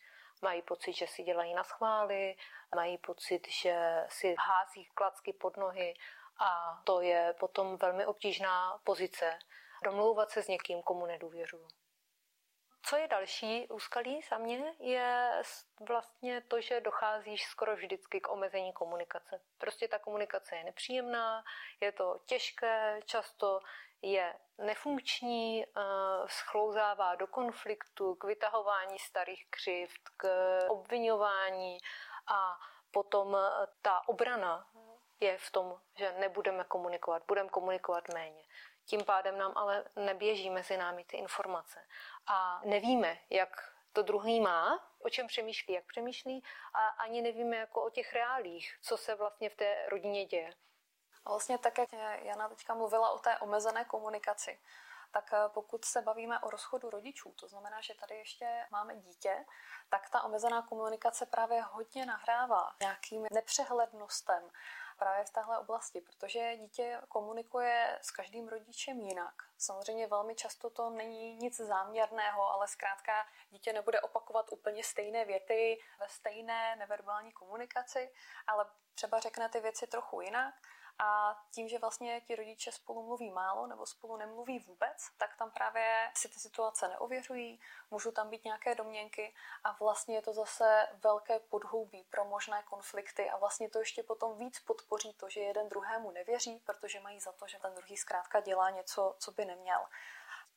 Mají 0.43 0.63
pocit, 0.63 0.93
že 0.93 1.07
si 1.07 1.23
dělají 1.23 1.55
na 1.55 1.65
schvály, 1.65 2.37
mají 2.75 2.99
pocit, 2.99 3.49
že 3.49 4.05
si 4.09 4.35
hází 4.39 4.85
klacky 4.95 5.33
pod 5.33 5.57
nohy 5.57 5.95
A 6.39 6.81
to 6.85 7.01
je 7.01 7.35
potom 7.41 7.77
velmi 7.77 8.07
obtížná 8.07 8.79
pozice 8.85 9.39
domlouvat 9.85 10.31
se 10.31 10.43
s 10.43 10.49
někým, 10.49 10.83
komu 10.83 11.07
nedůvěřuju. 11.07 11.69
Co 12.83 12.97
je 12.97 13.09
další 13.09 13.69
úskalí 13.69 14.21
za 14.31 14.39
mě, 14.39 14.75
je 14.79 15.43
vlastně 15.81 16.41
to, 16.41 16.61
že 16.61 16.81
docházíš 16.81 17.45
skoro 17.47 17.77
vždycky 17.77 18.21
k 18.21 18.29
omezení 18.29 18.73
komunikace. 18.73 19.41
Prostě 19.59 19.89
ta 19.89 19.99
komunikace 19.99 20.57
je 20.57 20.65
nepříjemná, 20.65 21.45
je 21.81 21.93
to 21.93 22.21
těžké, 22.27 23.01
často 23.05 23.61
je 24.03 24.35
nefunkční, 24.59 25.65
eh, 25.65 25.81
schlouzává 26.27 27.15
do 27.15 27.27
konfliktu, 27.27 28.15
k 28.15 28.25
vytahování 28.25 28.99
starých 28.99 29.47
křivt, 29.51 30.09
k 30.17 30.27
obvinování 30.69 31.79
a 32.27 32.59
potom 32.91 33.37
eh, 33.37 33.67
ta 33.83 34.09
obrana 34.09 34.67
je 35.21 35.39
v 35.39 35.51
tom, 35.51 35.81
že 35.97 36.13
nebudeme 36.13 36.65
komunikovat, 36.65 37.23
budeme 37.29 37.49
komunikovat 37.49 38.05
méně. 38.15 38.43
Tím 38.85 39.05
pádem 39.05 39.39
nám 39.39 39.53
ale 39.57 39.85
neběží 39.97 40.51
mezi 40.51 40.77
námi 40.77 41.05
ty 41.05 41.17
informace. 41.17 41.87
A 42.27 42.61
nevíme, 42.65 43.19
jak 43.31 43.73
to 43.93 44.03
druhý 44.03 44.41
má, 44.41 44.89
o 44.99 45.09
čem 45.09 45.27
přemýšlí, 45.27 45.75
jak 45.75 45.85
přemýšlí 45.85 46.45
a 46.75 46.89
ani 46.89 47.23
nevíme 47.23 47.57
jako 47.57 47.83
o 47.83 47.91
těch 47.91 48.13
reálích, 48.13 48.79
co 48.83 48.97
se 48.97 49.15
vlastně 49.15 49.51
v 49.51 49.55
té 49.55 49.87
rodině 49.89 50.25
děje. 50.25 50.55
A 51.25 51.31
vlastně 51.31 51.59
tak, 51.59 51.79
jak 51.79 51.93
Jana 52.23 52.49
teďka 52.49 52.75
mluvila 52.75 53.11
o 53.11 53.19
té 53.19 53.39
omezené 53.39 53.85
komunikaci, 53.85 54.61
tak 55.13 55.33
eh, 55.33 55.49
pokud 55.49 55.85
se 55.85 56.03
bavíme 56.03 56.41
o 56.41 56.51
rozchodu 56.51 56.91
rodičů, 56.91 57.33
to 57.33 57.49
znamená, 57.49 57.81
že 57.81 57.95
tady 57.95 58.17
ještě 58.17 58.67
máme 58.71 58.97
dítě, 58.97 59.45
tak 59.89 60.11
ta 60.11 60.23
omezená 60.23 60.63
komunikace 60.63 61.27
právě 61.27 61.63
hodně 61.63 62.07
nahrává 62.07 62.73
nějakým 62.81 63.27
nepřehlednostem, 63.33 64.51
právě 64.97 65.25
v 65.25 65.31
téhle 65.31 65.59
oblasti, 65.59 66.01
protože 66.01 66.57
dítě 66.57 67.01
komunikuje 67.09 67.99
s 68.03 68.11
každým 68.11 68.49
rodičem 68.49 69.01
jinak. 69.01 69.35
Samozřejmě 69.59 70.07
velmi 70.07 70.35
často 70.35 70.71
to 70.71 70.91
není 70.91 71.37
nic 71.37 71.57
záměrného, 71.57 72.53
ale 72.53 72.69
zkrátka 72.69 73.13
dítě 73.51 73.73
nebude 73.73 74.01
opakovat 74.01 74.53
úplně 74.53 74.85
stejné 74.85 75.25
věty 75.25 75.79
ve 76.01 76.09
stejné 76.09 76.77
neverbální 76.77 77.33
komunikaci, 77.33 78.11
ale 78.47 78.67
třeba 78.95 79.21
řekne 79.21 79.49
ty 79.49 79.61
věci 79.61 79.87
trochu 79.87 80.21
jinak 80.21 80.55
a 80.99 81.37
tím, 81.51 81.69
že 81.69 81.79
vlastně 81.79 82.21
ti 82.21 82.37
rodiče 82.37 82.73
spolu 82.73 83.03
mluví 83.03 83.31
málo 83.31 83.67
nebo 83.67 83.87
spolu 83.87 84.17
nemluví 84.17 84.59
vůbec, 84.59 85.11
tak 85.19 85.37
tam 85.37 85.51
právě 85.51 86.11
si 86.15 86.29
ty 86.29 86.39
situace 86.39 86.89
neověřují, 86.89 87.61
můžou 87.91 88.11
tam 88.11 88.31
být 88.31 88.45
nějaké 88.45 88.75
domněnky 88.75 89.35
a 89.65 89.77
vlastně 89.81 90.15
je 90.15 90.23
to 90.23 90.33
zase 90.33 90.89
velké 90.93 91.39
podhoubí 91.39 92.05
pro 92.11 92.25
možné 92.25 92.63
konflikty 92.63 93.31
a 93.31 93.37
vlastně 93.37 93.71
to 93.71 93.79
ještě 93.79 94.03
potom 94.03 94.39
víc 94.39 94.61
podpoří 94.61 95.15
to, 95.15 95.29
že 95.29 95.41
jeden 95.41 95.69
druhému 95.69 96.11
nevěří, 96.11 96.63
protože 96.67 97.01
mají 97.01 97.21
za 97.21 97.33
to, 97.33 97.47
že 97.47 97.59
ten 97.59 97.75
druhý 97.75 97.97
zkrátka 97.97 98.41
dělá 98.41 98.71
něco, 98.71 99.15
co 99.19 99.33
by 99.33 99.45
neměl. 99.45 99.81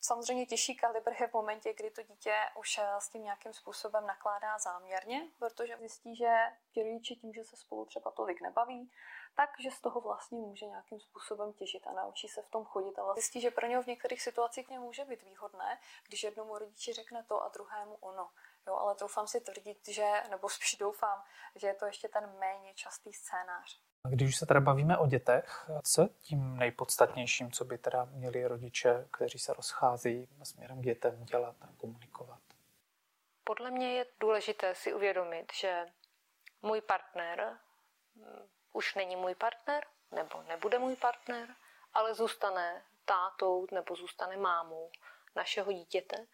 Samozřejmě 0.05 0.45
těžší 0.45 0.75
kalibr 0.75 1.11
je 1.19 1.27
v 1.27 1.33
momentě, 1.33 1.73
kdy 1.73 1.91
to 1.91 2.03
dítě 2.03 2.35
už 2.59 2.77
eh, 2.77 2.87
s 2.99 3.09
tím 3.09 3.23
nějakým 3.23 3.53
způsobem 3.53 4.07
nakládá 4.07 4.57
záměrně, 4.57 5.27
protože 5.39 5.77
zjistí, 5.77 6.15
že 6.15 6.35
ti 6.71 6.83
rodiče 6.83 7.15
tím, 7.15 7.33
že 7.33 7.43
se 7.43 7.57
spolu 7.57 7.85
třeba 7.85 8.11
tolik 8.11 8.41
nebaví, 8.41 8.91
takže 9.35 9.71
z 9.71 9.81
toho 9.81 10.01
vlastně 10.01 10.39
může 10.39 10.65
nějakým 10.65 10.99
způsobem 10.99 11.53
těžit 11.53 11.87
a 11.87 11.93
naučí 11.93 12.27
se 12.27 12.41
v 12.41 12.49
tom 12.49 12.65
chodit 12.65 12.99
a 12.99 13.03
vlastně 13.03 13.21
zjistí, 13.21 13.41
že 13.41 13.51
pro 13.51 13.67
něho 13.67 13.83
v 13.83 13.87
některých 13.87 14.21
situacích 14.21 14.69
něm 14.69 14.81
může 14.81 15.05
být 15.05 15.23
výhodné, 15.23 15.79
když 16.07 16.23
jednomu 16.23 16.57
rodiči 16.57 16.93
řekne 16.93 17.23
to 17.23 17.43
a 17.43 17.49
druhému 17.49 17.95
ono. 17.95 18.29
Jo, 18.67 18.75
ale 18.75 18.95
doufám 19.01 19.27
si 19.27 19.41
tvrdit, 19.41 19.87
že, 19.87 20.23
nebo 20.29 20.49
spíš 20.49 20.75
doufám, 20.79 21.23
že 21.55 21.67
je 21.67 21.73
to 21.73 21.85
ještě 21.85 22.07
ten 22.07 22.39
méně 22.39 22.73
častý 22.73 23.13
scénář. 23.13 23.79
Když 24.09 24.29
už 24.29 24.35
se 24.35 24.45
teda 24.45 24.59
bavíme 24.59 24.97
o 24.97 25.07
dětech, 25.07 25.69
co 25.83 26.01
je 26.01 26.07
tím 26.07 26.57
nejpodstatnějším, 26.57 27.51
co 27.51 27.65
by 27.65 27.77
teda 27.77 28.05
měli 28.05 28.47
rodiče, 28.47 29.07
kteří 29.11 29.39
se 29.39 29.53
rozchází 29.53 30.29
směrem 30.43 30.81
k 30.81 30.85
dětem, 30.85 31.25
dělat 31.25 31.55
a 31.61 31.67
komunikovat? 31.77 32.39
Podle 33.43 33.71
mě 33.71 33.93
je 33.93 34.05
důležité 34.19 34.75
si 34.75 34.93
uvědomit, 34.93 35.53
že 35.53 35.85
můj 36.61 36.81
partner 36.81 37.57
už 38.75 38.95
není 38.95 39.15
můj 39.15 39.35
partner, 39.35 39.85
nebo 40.11 40.43
nebude 40.43 40.79
můj 40.79 40.95
partner, 40.95 41.55
ale 41.93 42.15
zůstane 42.15 42.85
tátou 43.05 43.67
nebo 43.71 43.95
zůstane 43.95 44.37
mámou 44.37 44.91
našeho 45.35 45.71
dítěte. 45.71 46.27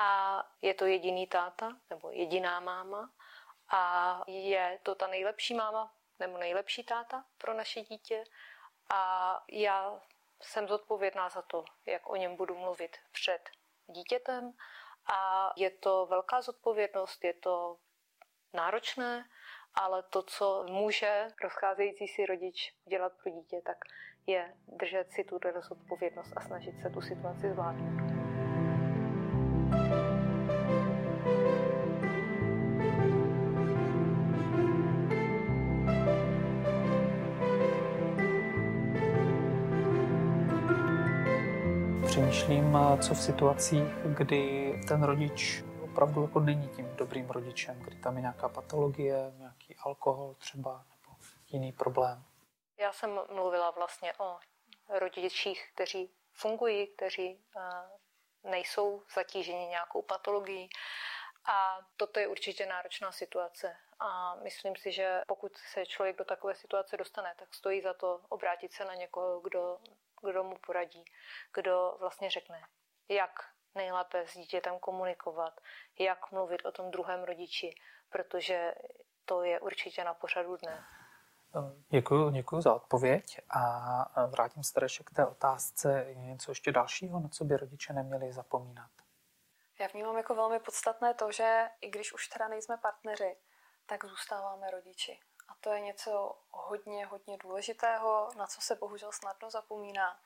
A 0.00 0.44
je 0.62 0.74
to 0.74 0.86
jediný 0.86 1.26
táta 1.26 1.76
nebo 1.90 2.10
jediná 2.10 2.60
máma. 2.60 3.10
A 3.68 4.22
je 4.26 4.78
to 4.82 4.94
ta 4.94 5.06
nejlepší 5.06 5.54
máma 5.54 5.94
nebo 6.18 6.38
nejlepší 6.38 6.84
táta 6.84 7.24
pro 7.38 7.54
naše 7.54 7.80
dítě. 7.80 8.24
A 8.90 9.42
já 9.48 10.00
jsem 10.40 10.68
zodpovědná 10.68 11.28
za 11.28 11.42
to, 11.42 11.64
jak 11.86 12.10
o 12.10 12.16
něm 12.16 12.36
budu 12.36 12.58
mluvit 12.58 12.96
před 13.12 13.50
dítětem. 13.86 14.52
A 15.06 15.50
je 15.56 15.70
to 15.70 16.06
velká 16.06 16.42
zodpovědnost, 16.42 17.24
je 17.24 17.34
to 17.34 17.76
náročné, 18.52 19.24
ale 19.74 20.02
to, 20.02 20.22
co 20.22 20.66
může 20.68 21.28
rozcházející 21.44 22.08
si 22.08 22.26
rodič 22.26 22.74
dělat 22.88 23.12
pro 23.22 23.32
dítě, 23.32 23.60
tak 23.66 23.76
je 24.26 24.54
držet 24.68 25.12
si 25.12 25.24
tu 25.24 25.38
zodpovědnost 25.68 26.32
a 26.36 26.40
snažit 26.40 26.80
se 26.82 26.90
tu 26.90 27.00
situaci 27.00 27.50
zvládnout. 27.50 28.08
Přemýšlím, 42.06 42.78
co 43.00 43.14
v 43.14 43.18
situacích, 43.18 43.94
kdy 44.04 44.72
ten 44.88 45.02
rodič 45.02 45.64
opravdu 45.80 46.22
jako 46.22 46.40
není 46.40 46.68
tím 46.68 46.86
dobrým 46.96 47.30
rodičem, 47.30 47.76
kdy 47.78 47.96
tam 47.96 48.14
je 48.16 48.20
nějaká 48.20 48.48
patologie, 48.48 49.32
nějaký 49.68 49.82
alkohol 49.84 50.34
třeba 50.34 50.84
nebo 50.90 51.16
jiný 51.48 51.72
problém. 51.72 52.24
Já 52.76 52.92
jsem 52.92 53.20
mluvila 53.30 53.70
vlastně 53.70 54.12
o 54.18 54.38
rodičích, 54.88 55.70
kteří 55.74 56.10
fungují, 56.32 56.86
kteří 56.86 57.44
eh, 57.56 58.50
nejsou 58.50 59.02
zatíženi 59.14 59.66
nějakou 59.66 60.02
patologií. 60.02 60.68
A 61.44 61.78
toto 61.96 62.20
je 62.20 62.28
určitě 62.28 62.66
náročná 62.66 63.12
situace. 63.12 63.76
A 63.98 64.34
myslím 64.34 64.76
si, 64.76 64.92
že 64.92 65.22
pokud 65.26 65.56
se 65.56 65.86
člověk 65.86 66.16
do 66.16 66.24
takové 66.24 66.54
situace 66.54 66.96
dostane, 66.96 67.34
tak 67.38 67.54
stojí 67.54 67.80
za 67.82 67.94
to 67.94 68.20
obrátit 68.28 68.72
se 68.72 68.84
na 68.84 68.94
někoho, 68.94 69.40
kdo, 69.40 69.78
kdo 70.22 70.44
mu 70.44 70.56
poradí, 70.66 71.04
kdo 71.54 71.96
vlastně 72.00 72.30
řekne, 72.30 72.62
jak 73.08 73.32
nejlépe 73.74 74.26
s 74.26 74.34
dítětem 74.34 74.78
komunikovat, 74.78 75.60
jak 75.98 76.32
mluvit 76.32 76.64
o 76.64 76.72
tom 76.72 76.90
druhém 76.90 77.24
rodiči, 77.24 77.74
protože 78.10 78.74
to 79.28 79.42
je 79.42 79.60
určitě 79.60 80.04
na 80.04 80.14
pořadu 80.14 80.56
dne. 80.56 80.84
Děkuji, 81.88 82.30
děkuji 82.30 82.60
za 82.60 82.74
odpověď 82.74 83.40
a 83.50 84.26
vrátím 84.26 84.64
se 84.64 84.80
ještě 84.82 85.04
k 85.04 85.10
té 85.10 85.26
otázce. 85.26 86.04
Je 86.08 86.14
něco 86.14 86.50
ještě 86.50 86.72
dalšího, 86.72 87.20
na 87.20 87.28
co 87.28 87.44
by 87.44 87.56
rodiče 87.56 87.92
neměli 87.92 88.32
zapomínat? 88.32 88.90
Já 89.80 89.86
vnímám 89.86 90.16
jako 90.16 90.34
velmi 90.34 90.60
podstatné 90.60 91.14
to, 91.14 91.32
že 91.32 91.68
i 91.80 91.90
když 91.90 92.12
už 92.12 92.28
teda 92.28 92.48
nejsme 92.48 92.76
partneři, 92.76 93.36
tak 93.86 94.04
zůstáváme 94.04 94.70
rodiči. 94.70 95.20
A 95.48 95.54
to 95.60 95.72
je 95.72 95.80
něco 95.80 96.38
hodně, 96.50 97.06
hodně 97.06 97.36
důležitého, 97.42 98.28
na 98.36 98.46
co 98.46 98.60
se 98.60 98.74
bohužel 98.74 99.12
snadno 99.12 99.50
zapomíná. 99.50 100.20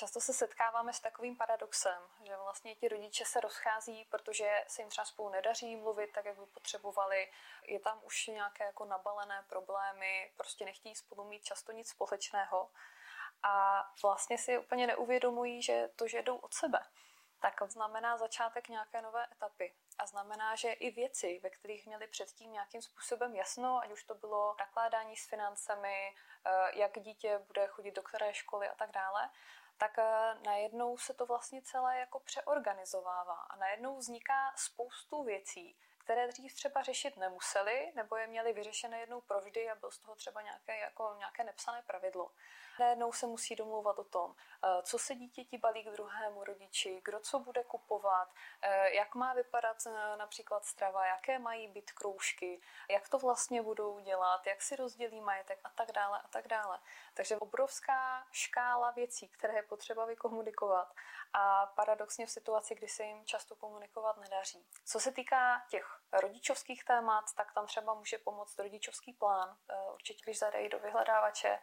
Často 0.00 0.20
se 0.20 0.32
setkáváme 0.32 0.92
s 0.92 1.00
takovým 1.00 1.36
paradoxem, 1.36 2.02
že 2.26 2.36
vlastně 2.36 2.74
ti 2.74 2.88
rodiče 2.88 3.24
se 3.24 3.40
rozchází, 3.40 4.04
protože 4.04 4.64
se 4.68 4.82
jim 4.82 4.88
třeba 4.88 5.04
spolu 5.04 5.28
nedaří 5.28 5.76
mluvit 5.76 6.12
tak, 6.12 6.24
jak 6.24 6.38
by 6.38 6.46
potřebovali. 6.46 7.32
Je 7.66 7.80
tam 7.80 8.00
už 8.04 8.26
nějaké 8.26 8.64
jako 8.64 8.84
nabalené 8.84 9.44
problémy, 9.48 10.32
prostě 10.36 10.64
nechtějí 10.64 10.94
spolu 10.94 11.24
mít 11.24 11.44
často 11.44 11.72
nic 11.72 11.88
společného. 11.88 12.70
A 13.42 13.84
vlastně 14.02 14.38
si 14.38 14.58
úplně 14.58 14.86
neuvědomují, 14.86 15.62
že 15.62 15.88
to, 15.96 16.08
že 16.08 16.22
jdou 16.22 16.36
od 16.36 16.54
sebe, 16.54 16.80
tak 17.40 17.54
znamená 17.68 18.16
začátek 18.16 18.68
nějaké 18.68 19.02
nové 19.02 19.26
etapy. 19.32 19.74
A 19.98 20.06
znamená, 20.06 20.56
že 20.56 20.72
i 20.72 20.90
věci, 20.90 21.40
ve 21.42 21.50
kterých 21.50 21.86
měli 21.86 22.06
předtím 22.06 22.52
nějakým 22.52 22.82
způsobem 22.82 23.34
jasno, 23.34 23.80
ať 23.82 23.92
už 23.92 24.04
to 24.04 24.14
bylo 24.14 24.56
nakládání 24.58 25.16
s 25.16 25.28
financemi, 25.28 26.14
eh, 26.44 26.78
jak 26.78 27.00
dítě 27.00 27.38
bude 27.46 27.66
chodit 27.66 27.92
do 27.92 28.02
které 28.02 28.34
školy 28.34 28.68
a 28.68 28.74
tak 28.74 28.90
dále, 28.90 29.30
tak 29.80 29.98
eh, 29.98 30.34
najednou 30.46 30.98
se 30.98 31.14
to 31.14 31.26
vlastně 31.26 31.62
celé 31.62 31.98
jako 31.98 32.20
přeorganizovává 32.20 33.34
a 33.34 33.56
najednou 33.56 33.96
vzniká 33.96 34.52
spoustu 34.56 35.22
věcí, 35.24 35.76
které 35.98 36.28
dřív 36.28 36.54
třeba 36.54 36.82
řešit 36.82 37.16
nemuseli, 37.16 37.92
nebo 37.94 38.16
je 38.16 38.26
měli 38.26 38.52
vyřešené 38.52 39.00
jednou 39.00 39.20
provždy 39.20 39.70
a 39.70 39.74
byl 39.74 39.90
z 39.90 39.98
toho 39.98 40.14
třeba 40.14 40.42
nějaké, 40.42 40.78
jako 40.78 41.14
nějaké 41.18 41.44
nepsané 41.44 41.82
pravidlo. 41.82 42.30
Najednou 42.80 43.12
se 43.12 43.26
musí 43.26 43.56
domlouvat 43.56 43.98
o 43.98 44.04
tom, 44.04 44.34
eh, 44.64 44.82
co 44.82 44.98
se 44.98 45.14
dítěti 45.14 45.58
balí 45.58 45.84
k 45.84 45.90
druhému 45.90 46.44
rodiči, 46.44 47.00
kdo 47.04 47.20
co 47.20 47.38
bude 47.38 47.64
kupovat, 47.64 48.28
eh, 48.62 48.94
jak 48.94 49.14
má 49.14 49.34
vypadat 49.34 49.76
eh, 49.86 50.16
například 50.16 50.64
strava, 50.64 51.06
jaké 51.06 51.38
mají 51.38 51.68
být 51.68 51.92
kroužky, 51.92 52.60
jak 52.88 53.08
to 53.08 53.18
vlastně 53.18 53.62
budou 53.62 53.98
dělat, 53.98 54.46
jak 54.46 54.62
si 54.62 54.76
rozdělí 54.76 55.20
majetek 55.20 55.60
a 55.64 55.68
tak 55.68 55.92
dále 55.92 56.20
a 56.24 56.28
tak 56.28 56.48
dále. 56.48 56.78
Takže 57.14 57.36
obrovská 57.36 58.26
škála 58.32 58.90
věcí, 58.90 59.28
které 59.28 59.54
je 59.54 59.62
potřeba 59.62 60.04
vykomunikovat 60.04 60.94
a 61.32 61.66
paradoxně 61.66 62.26
v 62.26 62.30
situaci, 62.30 62.74
kdy 62.74 62.88
se 62.88 63.04
jim 63.04 63.24
často 63.24 63.56
komunikovat 63.56 64.16
nedaří. 64.16 64.66
Co 64.84 65.00
se 65.00 65.12
týká 65.12 65.62
těch 65.68 66.00
rodičovských 66.12 66.84
témat, 66.84 67.24
tak 67.36 67.52
tam 67.52 67.66
třeba 67.66 67.94
může 67.94 68.18
pomoct 68.18 68.58
rodičovský 68.58 69.12
plán. 69.12 69.56
Určitě, 69.92 70.22
když 70.24 70.38
zadají 70.38 70.68
do 70.68 70.78
vyhledávače, 70.78 71.58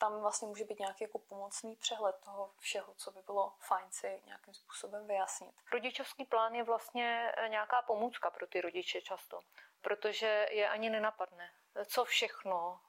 tam 0.00 0.20
vlastně 0.20 0.48
může 0.48 0.64
být 0.64 0.78
nějaký 0.78 1.04
jako 1.04 1.18
pomocný 1.18 1.76
přehled 1.76 2.16
toho 2.24 2.54
všeho, 2.58 2.94
co 2.94 3.10
by 3.10 3.22
bylo 3.22 3.52
fajn 3.58 3.90
si 3.90 4.22
nějakým 4.26 4.54
způsobem 4.54 5.06
vyjasnit. 5.06 5.54
Rodičovský 5.72 6.24
plán 6.24 6.54
je 6.54 6.64
vlastně 6.64 7.32
eh, 7.36 7.48
nějaká 7.48 7.82
pomůcka 7.82 8.30
pro 8.30 8.46
ty 8.46 8.60
rodiče 8.60 9.02
často, 9.02 9.40
protože 9.80 10.48
je 10.50 10.68
ani 10.68 10.90
nenapadne, 10.90 11.50
co 11.86 12.04
všechno 12.04 12.80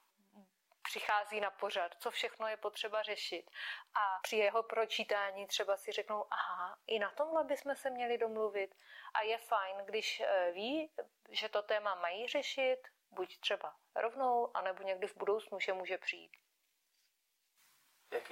přichází 0.81 1.39
na 1.39 1.51
pořad, 1.51 1.95
co 1.99 2.11
všechno 2.11 2.47
je 2.47 2.57
potřeba 2.57 3.03
řešit. 3.03 3.51
A 3.93 4.19
při 4.21 4.37
jeho 4.37 4.63
pročítání 4.63 5.47
třeba 5.47 5.77
si 5.77 5.91
řeknou, 5.91 6.25
aha, 6.31 6.77
i 6.87 6.99
na 6.99 7.11
tomhle 7.11 7.43
bychom 7.43 7.75
se 7.75 7.89
měli 7.89 8.17
domluvit. 8.17 8.75
A 9.13 9.21
je 9.21 9.37
fajn, 9.37 9.77
když 9.85 10.19
eh, 10.19 10.51
ví, 10.51 10.91
že 11.29 11.49
to 11.49 11.61
téma 11.61 11.95
mají 11.95 12.27
řešit, 12.27 12.81
buď 13.11 13.39
třeba 13.39 13.75
rovnou, 13.95 14.57
anebo 14.57 14.83
někdy 14.83 15.07
v 15.07 15.17
budoucnu, 15.17 15.59
že 15.59 15.73
může 15.73 15.97
přijít 15.97 16.40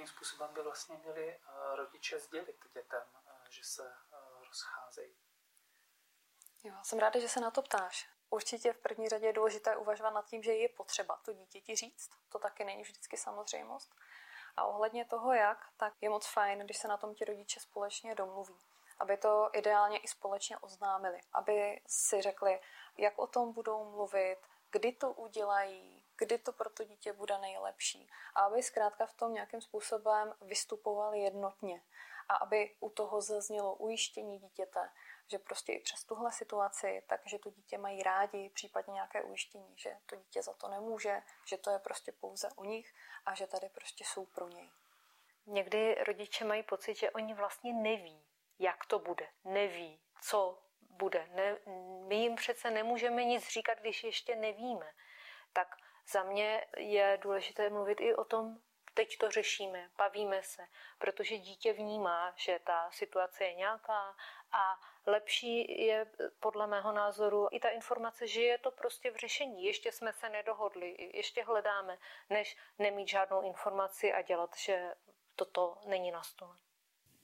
jakým 0.00 0.14
způsobem 0.16 0.54
by 0.54 0.62
vlastně 0.62 0.96
měli 0.96 1.28
eh, 1.28 1.76
rodiče 1.76 2.18
sdělit 2.18 2.56
dětem, 2.74 3.02
eh, 3.26 3.50
že 3.50 3.64
se 3.64 3.96
eh, 4.12 4.44
rozcházejí? 4.46 5.14
Jo, 6.64 6.74
jsem 6.82 6.98
ráda, 6.98 7.20
že 7.20 7.28
se 7.28 7.40
na 7.40 7.50
to 7.50 7.62
ptáš. 7.62 8.08
Určitě 8.30 8.72
v 8.72 8.78
první 8.78 9.08
řadě 9.08 9.26
je 9.26 9.32
důležité 9.32 9.76
uvažovat 9.76 10.10
nad 10.10 10.26
tím, 10.26 10.42
že 10.42 10.52
je 10.52 10.68
potřeba 10.68 11.16
to 11.24 11.32
dítěti 11.32 11.76
říct. 11.76 12.10
To 12.28 12.38
taky 12.38 12.64
není 12.64 12.82
vždycky 12.82 13.16
samozřejmost. 13.16 13.94
A 14.56 14.64
ohledně 14.64 15.04
toho, 15.04 15.32
jak, 15.32 15.68
tak 15.76 15.94
je 16.00 16.10
moc 16.10 16.26
fajn, 16.26 16.58
když 16.58 16.78
se 16.78 16.88
na 16.88 16.96
tom 16.96 17.14
ti 17.14 17.24
rodiče 17.24 17.60
společně 17.60 18.14
domluví. 18.14 18.58
Aby 18.98 19.16
to 19.16 19.50
ideálně 19.52 19.98
i 19.98 20.08
společně 20.08 20.58
oznámili. 20.58 21.20
Aby 21.32 21.80
si 21.86 22.22
řekli, 22.22 22.60
jak 22.96 23.18
o 23.18 23.26
tom 23.26 23.52
budou 23.52 23.90
mluvit, 23.90 24.38
kdy 24.70 24.92
to 24.92 25.12
udělají, 25.12 25.99
kdy 26.20 26.38
to 26.38 26.52
pro 26.52 26.70
to 26.70 26.84
dítě 26.84 27.12
bude 27.12 27.38
nejlepší. 27.38 28.10
A 28.34 28.40
aby 28.40 28.62
zkrátka 28.62 29.06
v 29.06 29.14
tom 29.14 29.34
nějakým 29.34 29.60
způsobem 29.60 30.34
vystupovali 30.40 31.20
jednotně. 31.20 31.82
A 32.28 32.34
aby 32.34 32.76
u 32.80 32.90
toho 32.90 33.20
zaznělo 33.20 33.74
ujištění 33.74 34.38
dítěte, 34.38 34.90
že 35.26 35.38
prostě 35.38 35.72
i 35.72 35.78
přes 35.78 36.04
tuhle 36.04 36.32
situaci, 36.32 37.02
takže 37.06 37.38
to 37.38 37.50
dítě 37.50 37.78
mají 37.78 38.02
rádi, 38.02 38.50
případně 38.54 38.92
nějaké 38.92 39.22
ujištění, 39.22 39.74
že 39.76 39.96
to 40.06 40.16
dítě 40.16 40.42
za 40.42 40.52
to 40.52 40.68
nemůže, 40.68 41.22
že 41.44 41.56
to 41.56 41.70
je 41.70 41.78
prostě 41.78 42.12
pouze 42.12 42.48
o 42.56 42.64
nich 42.64 42.94
a 43.26 43.34
že 43.34 43.46
tady 43.46 43.68
prostě 43.68 44.04
jsou 44.04 44.26
pro 44.26 44.48
něj. 44.48 44.70
Někdy 45.46 45.94
rodiče 45.94 46.44
mají 46.44 46.62
pocit, 46.62 46.94
že 46.94 47.10
oni 47.10 47.34
vlastně 47.34 47.72
neví, 47.72 48.24
jak 48.58 48.86
to 48.86 48.98
bude, 48.98 49.28
neví, 49.44 50.00
co 50.22 50.58
bude. 50.80 51.28
Ne, 51.32 51.56
my 52.06 52.14
jim 52.14 52.36
přece 52.36 52.70
nemůžeme 52.70 53.24
nic 53.24 53.48
říkat, 53.48 53.78
když 53.78 54.04
ještě 54.04 54.36
nevíme. 54.36 54.92
Tak 55.52 55.76
za 56.12 56.22
mě 56.22 56.66
je 56.76 57.18
důležité 57.22 57.70
mluvit 57.70 58.00
i 58.00 58.14
o 58.14 58.24
tom, 58.24 58.58
teď 58.94 59.18
to 59.18 59.30
řešíme, 59.30 59.90
bavíme 59.98 60.42
se, 60.42 60.66
protože 60.98 61.38
dítě 61.38 61.72
vnímá, 61.72 62.32
že 62.36 62.60
ta 62.64 62.90
situace 62.90 63.44
je 63.44 63.54
nějaká 63.54 64.16
a 64.52 64.80
lepší 65.06 65.84
je 65.86 66.06
podle 66.40 66.66
mého 66.66 66.92
názoru 66.92 67.48
i 67.50 67.60
ta 67.60 67.68
informace, 67.68 68.26
že 68.26 68.42
je 68.42 68.58
to 68.58 68.70
prostě 68.70 69.10
v 69.10 69.16
řešení. 69.16 69.64
Ještě 69.64 69.92
jsme 69.92 70.12
se 70.12 70.28
nedohodli, 70.28 71.10
ještě 71.14 71.44
hledáme, 71.44 71.98
než 72.30 72.56
nemít 72.78 73.08
žádnou 73.08 73.42
informaci 73.42 74.12
a 74.12 74.22
dělat, 74.22 74.56
že 74.56 74.94
toto 75.36 75.78
není 75.86 76.10
na 76.10 76.22
stole. 76.22 76.56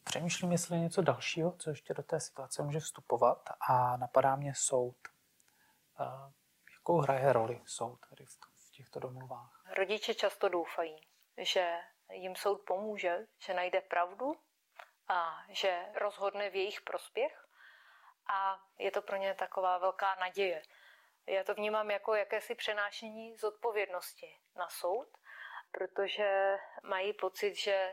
Přemýšlím, 0.04 0.52
jestli 0.52 0.78
něco 0.78 1.02
dalšího, 1.02 1.52
co 1.52 1.70
ještě 1.70 1.94
do 1.94 2.02
té 2.02 2.20
situace 2.20 2.62
může 2.62 2.80
vstupovat 2.80 3.50
a 3.68 3.96
napadá 3.96 4.36
mě 4.36 4.54
soud. 4.54 4.96
Jakou 6.74 6.98
hraje 6.98 7.32
roli 7.32 7.62
soud 7.64 7.98
tady 8.10 8.26
v? 8.26 8.45
Těchto 8.96 9.08
domluvách? 9.08 9.62
Rodiče 9.76 10.14
často 10.14 10.48
doufají, 10.48 11.08
že 11.38 11.78
jim 12.10 12.36
soud 12.36 12.64
pomůže, 12.66 13.26
že 13.38 13.54
najde 13.54 13.80
pravdu 13.80 14.36
a 15.08 15.44
že 15.48 15.86
rozhodne 15.94 16.50
v 16.50 16.54
jejich 16.54 16.80
prospěch. 16.80 17.46
A 18.28 18.58
je 18.78 18.90
to 18.90 19.02
pro 19.02 19.16
ně 19.16 19.34
taková 19.34 19.78
velká 19.78 20.14
naděje. 20.14 20.62
Já 21.26 21.44
to 21.44 21.54
vnímám 21.54 21.90
jako 21.90 22.14
jakési 22.14 22.54
přenášení 22.54 23.36
zodpovědnosti 23.36 24.36
na 24.56 24.68
soud, 24.68 25.08
protože 25.70 26.58
mají 26.82 27.12
pocit, 27.12 27.54
že 27.54 27.92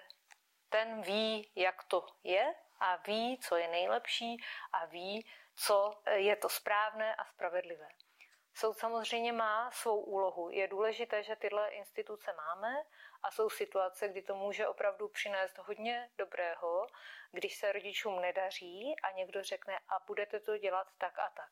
ten 0.70 1.02
ví, 1.02 1.52
jak 1.56 1.84
to 1.84 2.06
je 2.24 2.56
a 2.80 2.96
ví, 2.96 3.40
co 3.40 3.56
je 3.56 3.68
nejlepší 3.68 4.38
a 4.72 4.86
ví, 4.86 5.28
co 5.56 6.02
je 6.16 6.36
to 6.36 6.50
správné 6.50 7.16
a 7.16 7.26
spravedlivé. 7.26 7.88
Soud 8.54 8.78
samozřejmě 8.78 9.34
má 9.34 9.72
svou 9.72 10.02
úlohu. 10.02 10.50
Je 10.50 10.68
důležité, 10.68 11.24
že 11.24 11.36
tyhle 11.36 11.70
instituce 11.70 12.34
máme 12.34 12.84
a 13.24 13.32
jsou 13.32 13.50
situace, 13.50 14.08
kdy 14.08 14.22
to 14.22 14.36
může 14.36 14.68
opravdu 14.68 15.08
přinést 15.08 15.58
hodně 15.58 16.10
dobrého, 16.18 16.88
když 17.32 17.58
se 17.58 17.72
rodičům 17.72 18.22
nedaří 18.22 18.96
a 19.04 19.12
někdo 19.12 19.44
řekne 19.44 19.80
a 19.90 20.00
budete 20.08 20.40
to 20.40 20.58
dělat 20.58 20.88
tak 20.98 21.20
a 21.20 21.30
tak. 21.30 21.52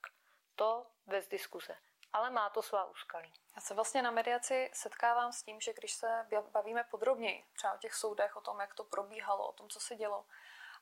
To 0.55 0.87
bez 1.05 1.27
diskuze. 1.27 1.77
Ale 2.13 2.29
má 2.29 2.49
to 2.49 2.61
svá 2.61 2.85
úskalí. 2.85 3.33
Já 3.55 3.61
se 3.61 3.73
vlastně 3.73 4.01
na 4.01 4.11
mediaci 4.11 4.69
setkávám 4.73 5.31
s 5.31 5.43
tím, 5.43 5.61
že 5.61 5.73
když 5.73 5.93
se 5.93 6.27
bavíme 6.51 6.83
podrobněji, 6.91 7.45
třeba 7.53 7.73
o 7.73 7.77
těch 7.77 7.93
soudech, 7.93 8.35
o 8.35 8.41
tom, 8.41 8.59
jak 8.59 8.73
to 8.73 8.83
probíhalo, 8.83 9.47
o 9.47 9.51
tom, 9.51 9.69
co 9.69 9.79
se 9.79 9.95
dělo, 9.95 10.25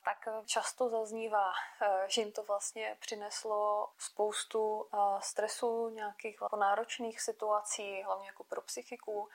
tak 0.04 0.28
často 0.46 0.90
zaznívá, 0.90 1.52
eh, 1.82 2.06
že 2.08 2.22
jim 2.22 2.32
to 2.32 2.44
vlastně 2.44 2.98
přineslo 3.00 3.90
spoustu 3.98 4.88
eh, 4.94 4.98
stresu, 5.22 5.90
nějakých 5.90 6.40
náročných 6.60 7.22
situací, 7.22 8.04
hlavně 8.04 8.28
jako 8.28 8.44
pro 8.44 8.62
psychiku. 8.62 9.30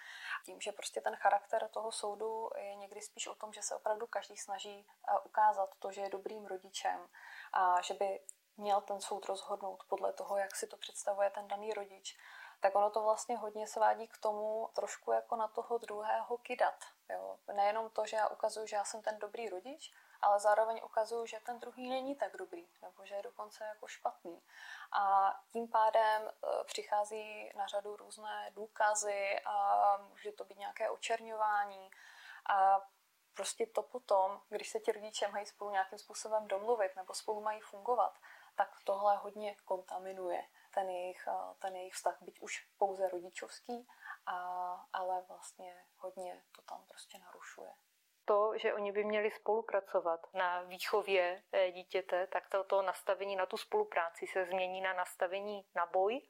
Tím, 0.44 0.60
že 0.60 0.72
prostě 0.72 1.00
ten 1.00 1.16
charakter 1.16 1.68
toho 1.68 1.92
soudu 1.92 2.50
je 2.56 2.74
někdy 2.74 3.00
spíš 3.00 3.26
o 3.26 3.34
tom, 3.34 3.52
že 3.52 3.62
se 3.62 3.76
opravdu 3.76 4.06
každý 4.06 4.36
snaží 4.36 4.86
eh, 5.08 5.18
ukázat 5.24 5.70
to, 5.78 5.92
že 5.92 6.00
je 6.00 6.08
dobrým 6.08 6.46
rodičem 6.46 7.08
a 7.52 7.80
že 7.82 7.94
by 7.94 8.20
měl 8.56 8.80
ten 8.80 9.00
soud 9.00 9.26
rozhodnout 9.26 9.84
podle 9.88 10.12
toho, 10.12 10.36
jak 10.36 10.56
si 10.56 10.66
to 10.66 10.76
představuje 10.76 11.30
ten 11.30 11.48
daný 11.48 11.72
rodič, 11.72 12.18
tak 12.60 12.74
ono 12.74 12.90
to 12.90 13.02
vlastně 13.02 13.36
hodně 13.36 13.66
svádí 13.66 14.08
k 14.08 14.18
tomu 14.18 14.68
trošku 14.74 15.12
jako 15.12 15.36
na 15.36 15.48
toho 15.48 15.78
druhého 15.78 16.38
kidat. 16.38 16.84
Jo. 17.10 17.36
Nejenom 17.52 17.90
to, 17.90 18.06
že 18.06 18.16
já 18.16 18.28
ukazuju, 18.28 18.66
že 18.66 18.76
já 18.76 18.84
jsem 18.84 19.02
ten 19.02 19.18
dobrý 19.18 19.48
rodič, 19.48 19.92
ale 20.24 20.40
zároveň 20.40 20.80
ukazuju, 20.84 21.26
že 21.26 21.40
ten 21.40 21.58
druhý 21.58 21.90
není 21.90 22.16
tak 22.16 22.36
dobrý, 22.36 22.68
nebo 22.82 23.06
že 23.06 23.14
je 23.14 23.22
dokonce 23.22 23.64
jako 23.64 23.86
špatný. 23.86 24.42
A 24.92 25.34
tím 25.52 25.68
pádem 25.68 26.22
e, 26.28 26.64
přichází 26.64 27.52
na 27.56 27.66
řadu 27.66 27.96
různé 27.96 28.50
důkazy 28.54 29.40
a 29.44 29.96
může 29.96 30.32
to 30.32 30.44
být 30.44 30.58
nějaké 30.58 30.90
očerňování 30.90 31.90
a 32.48 32.80
prostě 33.34 33.66
to 33.66 33.82
potom, 33.82 34.40
když 34.48 34.70
se 34.70 34.80
ti 34.80 34.92
rodiče 34.92 35.28
mají 35.28 35.46
spolu 35.46 35.70
nějakým 35.70 35.98
způsobem 35.98 36.48
domluvit 36.48 36.96
nebo 36.96 37.14
spolu 37.14 37.40
mají 37.40 37.60
fungovat, 37.60 38.18
tak 38.54 38.68
tohle 38.84 39.16
hodně 39.16 39.56
kontaminuje 39.64 40.48
ten 40.74 40.90
jejich, 40.90 41.26
e, 41.28 41.54
ten 41.58 41.76
jejich 41.76 41.94
vztah, 41.94 42.16
byť 42.20 42.40
už 42.40 42.68
pouze 42.78 43.08
rodičovský, 43.08 43.88
a, 44.26 44.36
ale 44.92 45.22
vlastně 45.28 45.84
hodně 45.96 46.42
to 46.52 46.62
tam 46.62 46.84
prostě 46.88 47.18
narušuje 47.18 47.74
to, 48.24 48.52
že 48.56 48.74
oni 48.74 48.92
by 48.92 49.04
měli 49.04 49.30
spolupracovat 49.30 50.20
na 50.34 50.62
výchově 50.62 51.42
eh, 51.52 51.70
dítěte, 51.70 52.26
tak 52.26 52.48
to, 52.48 52.64
to 52.64 52.82
nastavení 52.82 53.36
na 53.36 53.46
tu 53.46 53.56
spolupráci 53.56 54.26
se 54.26 54.44
změní 54.44 54.80
na 54.80 54.92
nastavení 54.92 55.66
na 55.74 55.86
boj 55.86 56.20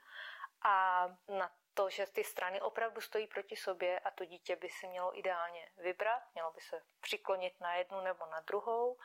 a 0.62 1.06
na 1.28 1.50
to, 1.74 1.90
že 1.90 2.06
ty 2.06 2.24
strany 2.24 2.60
opravdu 2.60 3.00
stojí 3.00 3.26
proti 3.26 3.56
sobě 3.56 3.98
a 3.98 4.10
to 4.10 4.24
dítě 4.24 4.56
by 4.56 4.68
si 4.68 4.86
mělo 4.86 5.18
ideálně 5.18 5.70
vybrat, 5.76 6.22
mělo 6.34 6.52
by 6.52 6.60
se 6.60 6.82
přiklonit 7.00 7.60
na 7.60 7.74
jednu 7.74 8.00
nebo 8.00 8.26
na 8.26 8.40
druhou 8.40 8.96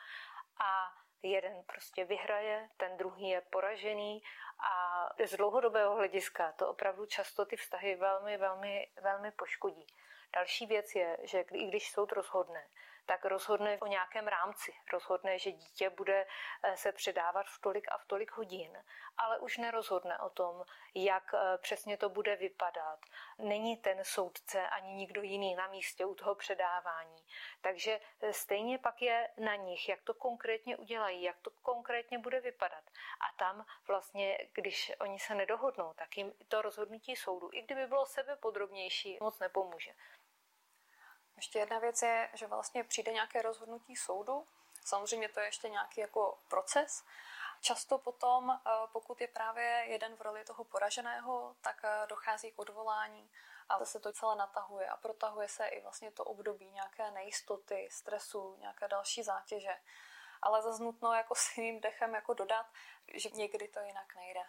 a 0.60 0.92
jeden 1.22 1.62
prostě 1.66 2.04
vyhraje, 2.04 2.68
ten 2.76 2.96
druhý 2.96 3.28
je 3.28 3.40
poražený 3.40 4.22
a 4.58 5.06
z 5.26 5.36
dlouhodobého 5.36 5.94
hlediska 5.94 6.52
to 6.52 6.68
opravdu 6.68 7.06
často 7.06 7.44
ty 7.46 7.56
vztahy 7.56 7.96
velmi, 7.96 8.36
velmi, 8.36 8.86
velmi 9.02 9.30
poškodí. 9.30 9.86
Další 10.34 10.66
věc 10.66 10.94
je, 10.94 11.18
že 11.22 11.40
i 11.40 11.66
když 11.66 11.90
soud 11.90 12.12
rozhodne, 12.12 12.66
tak 13.10 13.24
rozhodne 13.24 13.78
o 13.78 13.86
nějakém 13.86 14.28
rámci. 14.28 14.72
Rozhodne, 14.92 15.38
že 15.38 15.52
dítě 15.52 15.90
bude 15.90 16.26
eh, 16.62 16.76
se 16.76 16.92
předávat 16.92 17.46
v 17.46 17.60
tolik 17.60 17.88
a 17.92 17.98
v 17.98 18.04
tolik 18.04 18.32
hodin, 18.32 18.84
ale 19.18 19.38
už 19.38 19.56
nerozhodne 19.56 20.18
o 20.18 20.30
tom, 20.30 20.64
jak 20.94 21.34
eh, 21.34 21.58
přesně 21.58 21.96
to 21.96 22.08
bude 22.08 22.36
vypadat. 22.36 23.00
Není 23.38 23.76
ten 23.76 24.04
soudce 24.04 24.68
ani 24.68 24.92
nikdo 24.92 25.22
jiný 25.22 25.54
na 25.54 25.66
místě 25.68 26.04
u 26.04 26.14
toho 26.14 26.34
předávání. 26.34 27.24
Takže 27.60 28.00
eh, 28.20 28.32
stejně 28.32 28.78
pak 28.78 29.02
je 29.02 29.28
na 29.38 29.56
nich, 29.56 29.88
jak 29.88 30.02
to 30.02 30.14
konkrétně 30.14 30.76
udělají, 30.76 31.22
jak 31.22 31.40
to 31.42 31.50
konkrétně 31.50 32.18
bude 32.18 32.40
vypadat. 32.40 32.84
A 33.20 33.38
tam 33.38 33.66
vlastně, 33.86 34.38
když 34.52 34.92
oni 35.00 35.18
se 35.18 35.34
nedohodnou, 35.34 35.94
tak 35.94 36.16
jim 36.16 36.32
to 36.48 36.62
rozhodnutí 36.62 37.16
soudu, 37.16 37.50
i 37.52 37.62
kdyby 37.62 37.86
bylo 37.86 38.06
sebe 38.06 38.36
podrobnější, 38.36 39.18
moc 39.20 39.38
nepomůže. 39.38 39.90
Ještě 41.40 41.58
jedna 41.58 41.78
věc 41.78 42.02
je, 42.02 42.28
že 42.34 42.46
vlastně 42.46 42.84
přijde 42.84 43.12
nějaké 43.12 43.42
rozhodnutí 43.42 43.96
soudu, 43.96 44.46
samozřejmě 44.84 45.28
to 45.28 45.40
je 45.40 45.46
ještě 45.46 45.68
nějaký 45.68 46.00
jako 46.00 46.38
proces, 46.48 47.04
Často 47.60 47.98
potom, 47.98 48.50
eh, 48.50 48.70
pokud 48.92 49.20
je 49.20 49.28
právě 49.28 49.84
jeden 49.86 50.16
v 50.16 50.20
roli 50.20 50.44
toho 50.44 50.64
poraženého, 50.64 51.56
tak 51.60 51.84
eh, 51.84 52.06
dochází 52.08 52.50
k 52.50 52.58
odvolání 52.58 53.30
a 53.68 53.84
se 53.84 54.00
to 54.00 54.12
celé 54.12 54.36
natahuje 54.36 54.88
a 54.88 54.96
protahuje 54.96 55.48
se 55.48 55.66
i 55.66 55.80
vlastně 55.82 56.10
to 56.10 56.24
období 56.24 56.70
nějaké 56.70 57.10
nejistoty, 57.10 57.88
stresu, 57.90 58.56
nějaké 58.60 58.88
další 58.88 59.22
zátěže. 59.22 59.76
Ale 60.42 60.62
zase 60.62 60.82
nutno 60.82 61.12
jako 61.12 61.34
svým 61.34 61.80
dechem 61.80 62.14
jako 62.14 62.34
dodat, 62.34 62.66
že 63.14 63.28
někdy 63.30 63.68
to 63.68 63.80
jinak 63.80 64.14
nejde. 64.14 64.40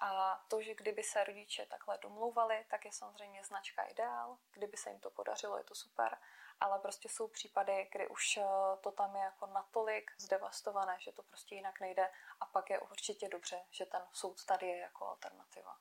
A 0.00 0.44
to, 0.48 0.62
že 0.62 0.74
kdyby 0.74 1.02
se 1.02 1.24
rodiče 1.24 1.66
takhle 1.66 1.98
domlouvali, 1.98 2.64
tak 2.70 2.84
je 2.84 2.92
samozřejmě 2.92 3.44
značka 3.44 3.82
ideál. 3.82 4.38
Kdyby 4.52 4.76
se 4.76 4.90
jim 4.90 5.00
to 5.00 5.10
podařilo, 5.10 5.58
je 5.58 5.64
to 5.64 5.74
super. 5.74 6.18
Ale 6.60 6.78
prostě 6.78 7.08
jsou 7.08 7.28
případy, 7.28 7.88
kdy 7.92 8.08
už 8.08 8.36
eh, 8.36 8.44
to 8.80 8.92
tam 8.92 9.16
je 9.16 9.22
jako 9.22 9.46
natolik 9.46 10.10
zdevastované, 10.18 10.96
že 11.00 11.12
to 11.12 11.22
prostě 11.22 11.54
jinak 11.54 11.80
nejde. 11.80 12.10
A 12.40 12.46
pak 12.46 12.70
je 12.70 12.80
určitě 12.80 13.28
dobře, 13.28 13.60
že 13.70 13.86
ten 13.86 14.02
soud 14.12 14.44
tady 14.44 14.66
je 14.66 14.76
jako 14.76 15.06
alternativa. 15.06 15.76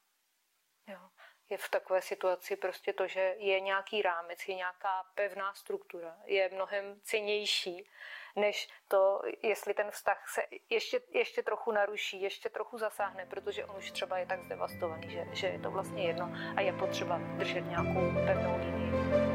Jo. 0.87 1.09
Je 1.49 1.57
v 1.57 1.69
takové 1.69 2.01
situaci 2.01 2.55
prostě 2.55 2.93
to, 2.93 3.07
že 3.07 3.35
je 3.37 3.59
nějaký 3.59 4.01
rámec, 4.01 4.47
je 4.47 4.55
nějaká 4.55 5.03
pevná 5.15 5.53
struktura, 5.53 6.17
je 6.25 6.49
mnohem 6.53 6.99
cenější, 7.03 7.89
než 8.35 8.69
to, 8.87 9.21
jestli 9.43 9.73
ten 9.73 9.91
vztah 9.91 10.29
se 10.29 10.41
ještě, 10.69 11.01
ještě 11.11 11.43
trochu 11.43 11.71
naruší, 11.71 12.21
ještě 12.21 12.49
trochu 12.49 12.77
zasáhne, 12.77 13.25
protože 13.25 13.65
on 13.65 13.77
už 13.77 13.91
třeba 13.91 14.17
je 14.17 14.25
tak 14.25 14.43
zdevastovaný, 14.43 15.09
že, 15.09 15.27
že 15.31 15.47
je 15.47 15.59
to 15.59 15.71
vlastně 15.71 16.07
jedno 16.07 16.31
a 16.55 16.61
je 16.61 16.73
potřeba 16.73 17.19
držet 17.37 17.61
nějakou 17.61 18.25
pevnou 18.25 18.57
linii. 18.57 19.28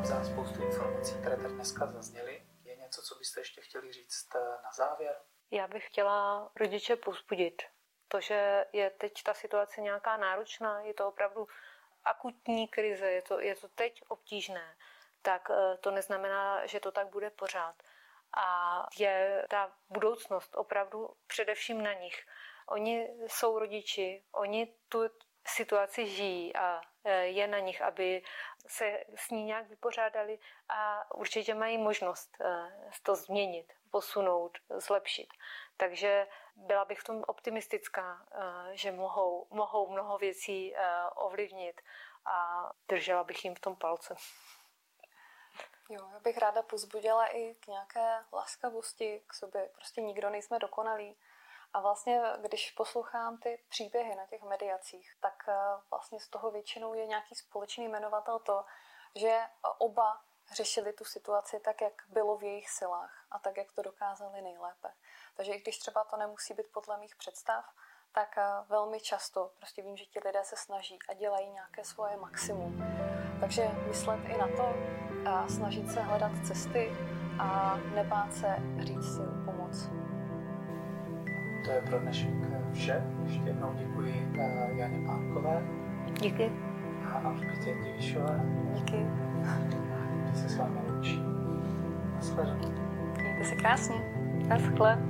Vám 0.00 0.06
za 0.06 0.24
spoustu 0.24 0.62
informací, 0.62 1.14
které 1.20 1.36
tady 1.36 1.54
dneska 1.54 1.86
zazněly. 1.86 2.42
Je 2.64 2.76
něco, 2.76 3.02
co 3.02 3.14
byste 3.14 3.40
ještě 3.40 3.60
chtěli 3.60 3.92
říct 3.92 4.34
eh, 4.34 4.38
na 4.38 4.72
závěr? 4.76 5.16
Já 5.50 5.68
bych 5.68 5.86
chtěla 5.86 6.50
rodiče 6.56 6.96
povzbudit. 6.96 7.62
To, 8.08 8.20
že 8.20 8.66
je 8.72 8.90
teď 8.90 9.22
ta 9.22 9.34
situace 9.34 9.80
nějaká 9.80 10.16
náročná, 10.16 10.80
je 10.80 10.94
to 10.94 11.08
opravdu 11.08 11.48
akutní 12.04 12.68
krize, 12.68 13.10
je 13.10 13.22
to, 13.22 13.40
je 13.40 13.54
to 13.56 13.68
teď 13.68 14.02
obtížné, 14.08 14.76
tak 15.22 15.50
eh, 15.50 15.76
to 15.76 15.90
neznamená, 15.90 16.66
že 16.66 16.80
to 16.80 16.92
tak 16.92 17.08
bude 17.08 17.30
pořád. 17.30 17.82
A 18.36 18.86
je 18.98 19.46
ta 19.50 19.72
budoucnost 19.88 20.54
opravdu 20.56 21.10
především 21.26 21.82
na 21.82 21.92
nich. 21.92 22.26
Oni 22.68 23.08
jsou 23.26 23.58
rodiči, 23.58 24.24
oni 24.32 24.74
tu 24.88 25.02
situaci 25.46 26.06
žijí 26.06 26.56
a 26.56 26.80
je 27.22 27.46
na 27.46 27.58
nich, 27.58 27.82
aby 27.82 28.22
se 28.66 29.04
s 29.16 29.30
ní 29.30 29.44
nějak 29.44 29.68
vypořádali 29.68 30.38
a 30.68 31.10
určitě 31.14 31.54
mají 31.54 31.78
možnost 31.78 32.36
eh, 32.40 32.90
to 33.02 33.14
změnit 33.14 33.72
posunout, 33.90 34.58
zlepšit. 34.68 35.28
Takže 35.76 36.26
byla 36.56 36.84
bych 36.84 37.00
v 37.00 37.04
tom 37.04 37.24
optimistická, 37.26 38.26
eh, 38.32 38.76
že 38.76 38.92
mohou, 38.92 39.46
mohou 39.50 39.92
mnoho 39.92 40.18
věcí 40.18 40.76
eh, 40.76 40.80
ovlivnit 41.14 41.80
a 42.24 42.68
držela 42.88 43.24
bych 43.24 43.44
jim 43.44 43.54
v 43.54 43.60
tom 43.60 43.76
palce. 43.76 44.16
Jo, 45.88 46.10
já 46.12 46.20
bych 46.20 46.38
ráda 46.38 46.62
pozbudila 46.62 47.26
i 47.26 47.54
k 47.54 47.66
nějaké 47.66 48.24
laskavosti 48.32 49.22
k 49.26 49.34
sobě. 49.34 49.70
Prostě 49.74 50.00
nikdo 50.00 50.30
nejsme 50.30 50.58
dokonalí. 50.58 51.16
A 51.72 51.80
vlastně, 51.80 52.22
když 52.40 52.70
poslouchám 52.70 53.38
ty 53.38 53.58
příběhy 53.68 54.14
na 54.14 54.26
těch 54.26 54.42
mediacích, 54.42 55.16
tak 55.20 55.44
eh, 55.48 55.54
vlastně 55.90 56.20
z 56.20 56.28
toho 56.28 56.50
většinou 56.50 56.94
je 56.94 57.06
nějaký 57.06 57.34
společný 57.34 57.88
jmenovatel 57.88 58.38
to, 58.38 58.64
že 59.14 59.40
oba 59.78 60.20
řešili 60.52 60.92
tu 60.92 61.04
situaci 61.04 61.60
tak, 61.60 61.80
jak 61.80 61.92
bylo 62.08 62.36
v 62.36 62.42
jejich 62.42 62.70
silách 62.70 63.26
a 63.30 63.38
tak, 63.38 63.56
jak 63.56 63.72
to 63.72 63.82
dokázali 63.82 64.42
nejlépe. 64.42 64.88
Takže 65.36 65.52
i 65.52 65.60
když 65.60 65.78
třeba 65.78 66.04
to 66.04 66.16
nemusí 66.16 66.54
být 66.54 66.72
podle 66.72 66.98
mých 66.98 67.16
představ, 67.16 67.64
tak 68.12 68.38
eh, 68.38 68.44
velmi 68.68 69.00
často 69.00 69.52
prostě 69.58 69.82
vím, 69.82 69.96
že 69.96 70.04
ti 70.04 70.20
lidé 70.24 70.44
se 70.44 70.56
snaží 70.56 70.98
a 71.08 71.14
dělají 71.14 71.50
nějaké 71.50 71.84
svoje 71.84 72.16
maximum. 72.16 72.82
Takže 73.40 73.68
myslet 73.68 74.20
i 74.24 74.38
na 74.38 74.48
to 74.48 74.74
a 75.30 75.48
snažit 75.48 75.92
se 75.92 76.00
hledat 76.00 76.32
cesty 76.46 76.92
a 77.40 77.76
nebát 77.76 78.32
se 78.32 78.56
říct 78.78 79.14
si 79.14 79.22
pomoc. 79.44 79.88
To 81.64 81.70
je 81.70 81.80
pro 81.80 81.98
dnešek 81.98 82.30
vše. 82.72 83.02
Ještě 83.24 83.48
jednou 83.48 83.72
děkuji 83.78 84.28
eh, 84.38 84.68
Janě 84.76 85.06
Pánkové. 85.06 85.62
Díky. 86.20 86.52
A 87.14 87.28
Alžbětě 87.28 87.74
Divišové. 87.84 88.40
Díky 88.74 89.06
se 90.34 90.48
s 90.48 90.56
vámi 90.56 90.78
loučí. 90.88 91.22
Naschledanou. 92.14 92.72
Mějte 93.22 93.44
se 93.44 93.54
krásně. 93.54 93.96
Naschle. 94.48 95.09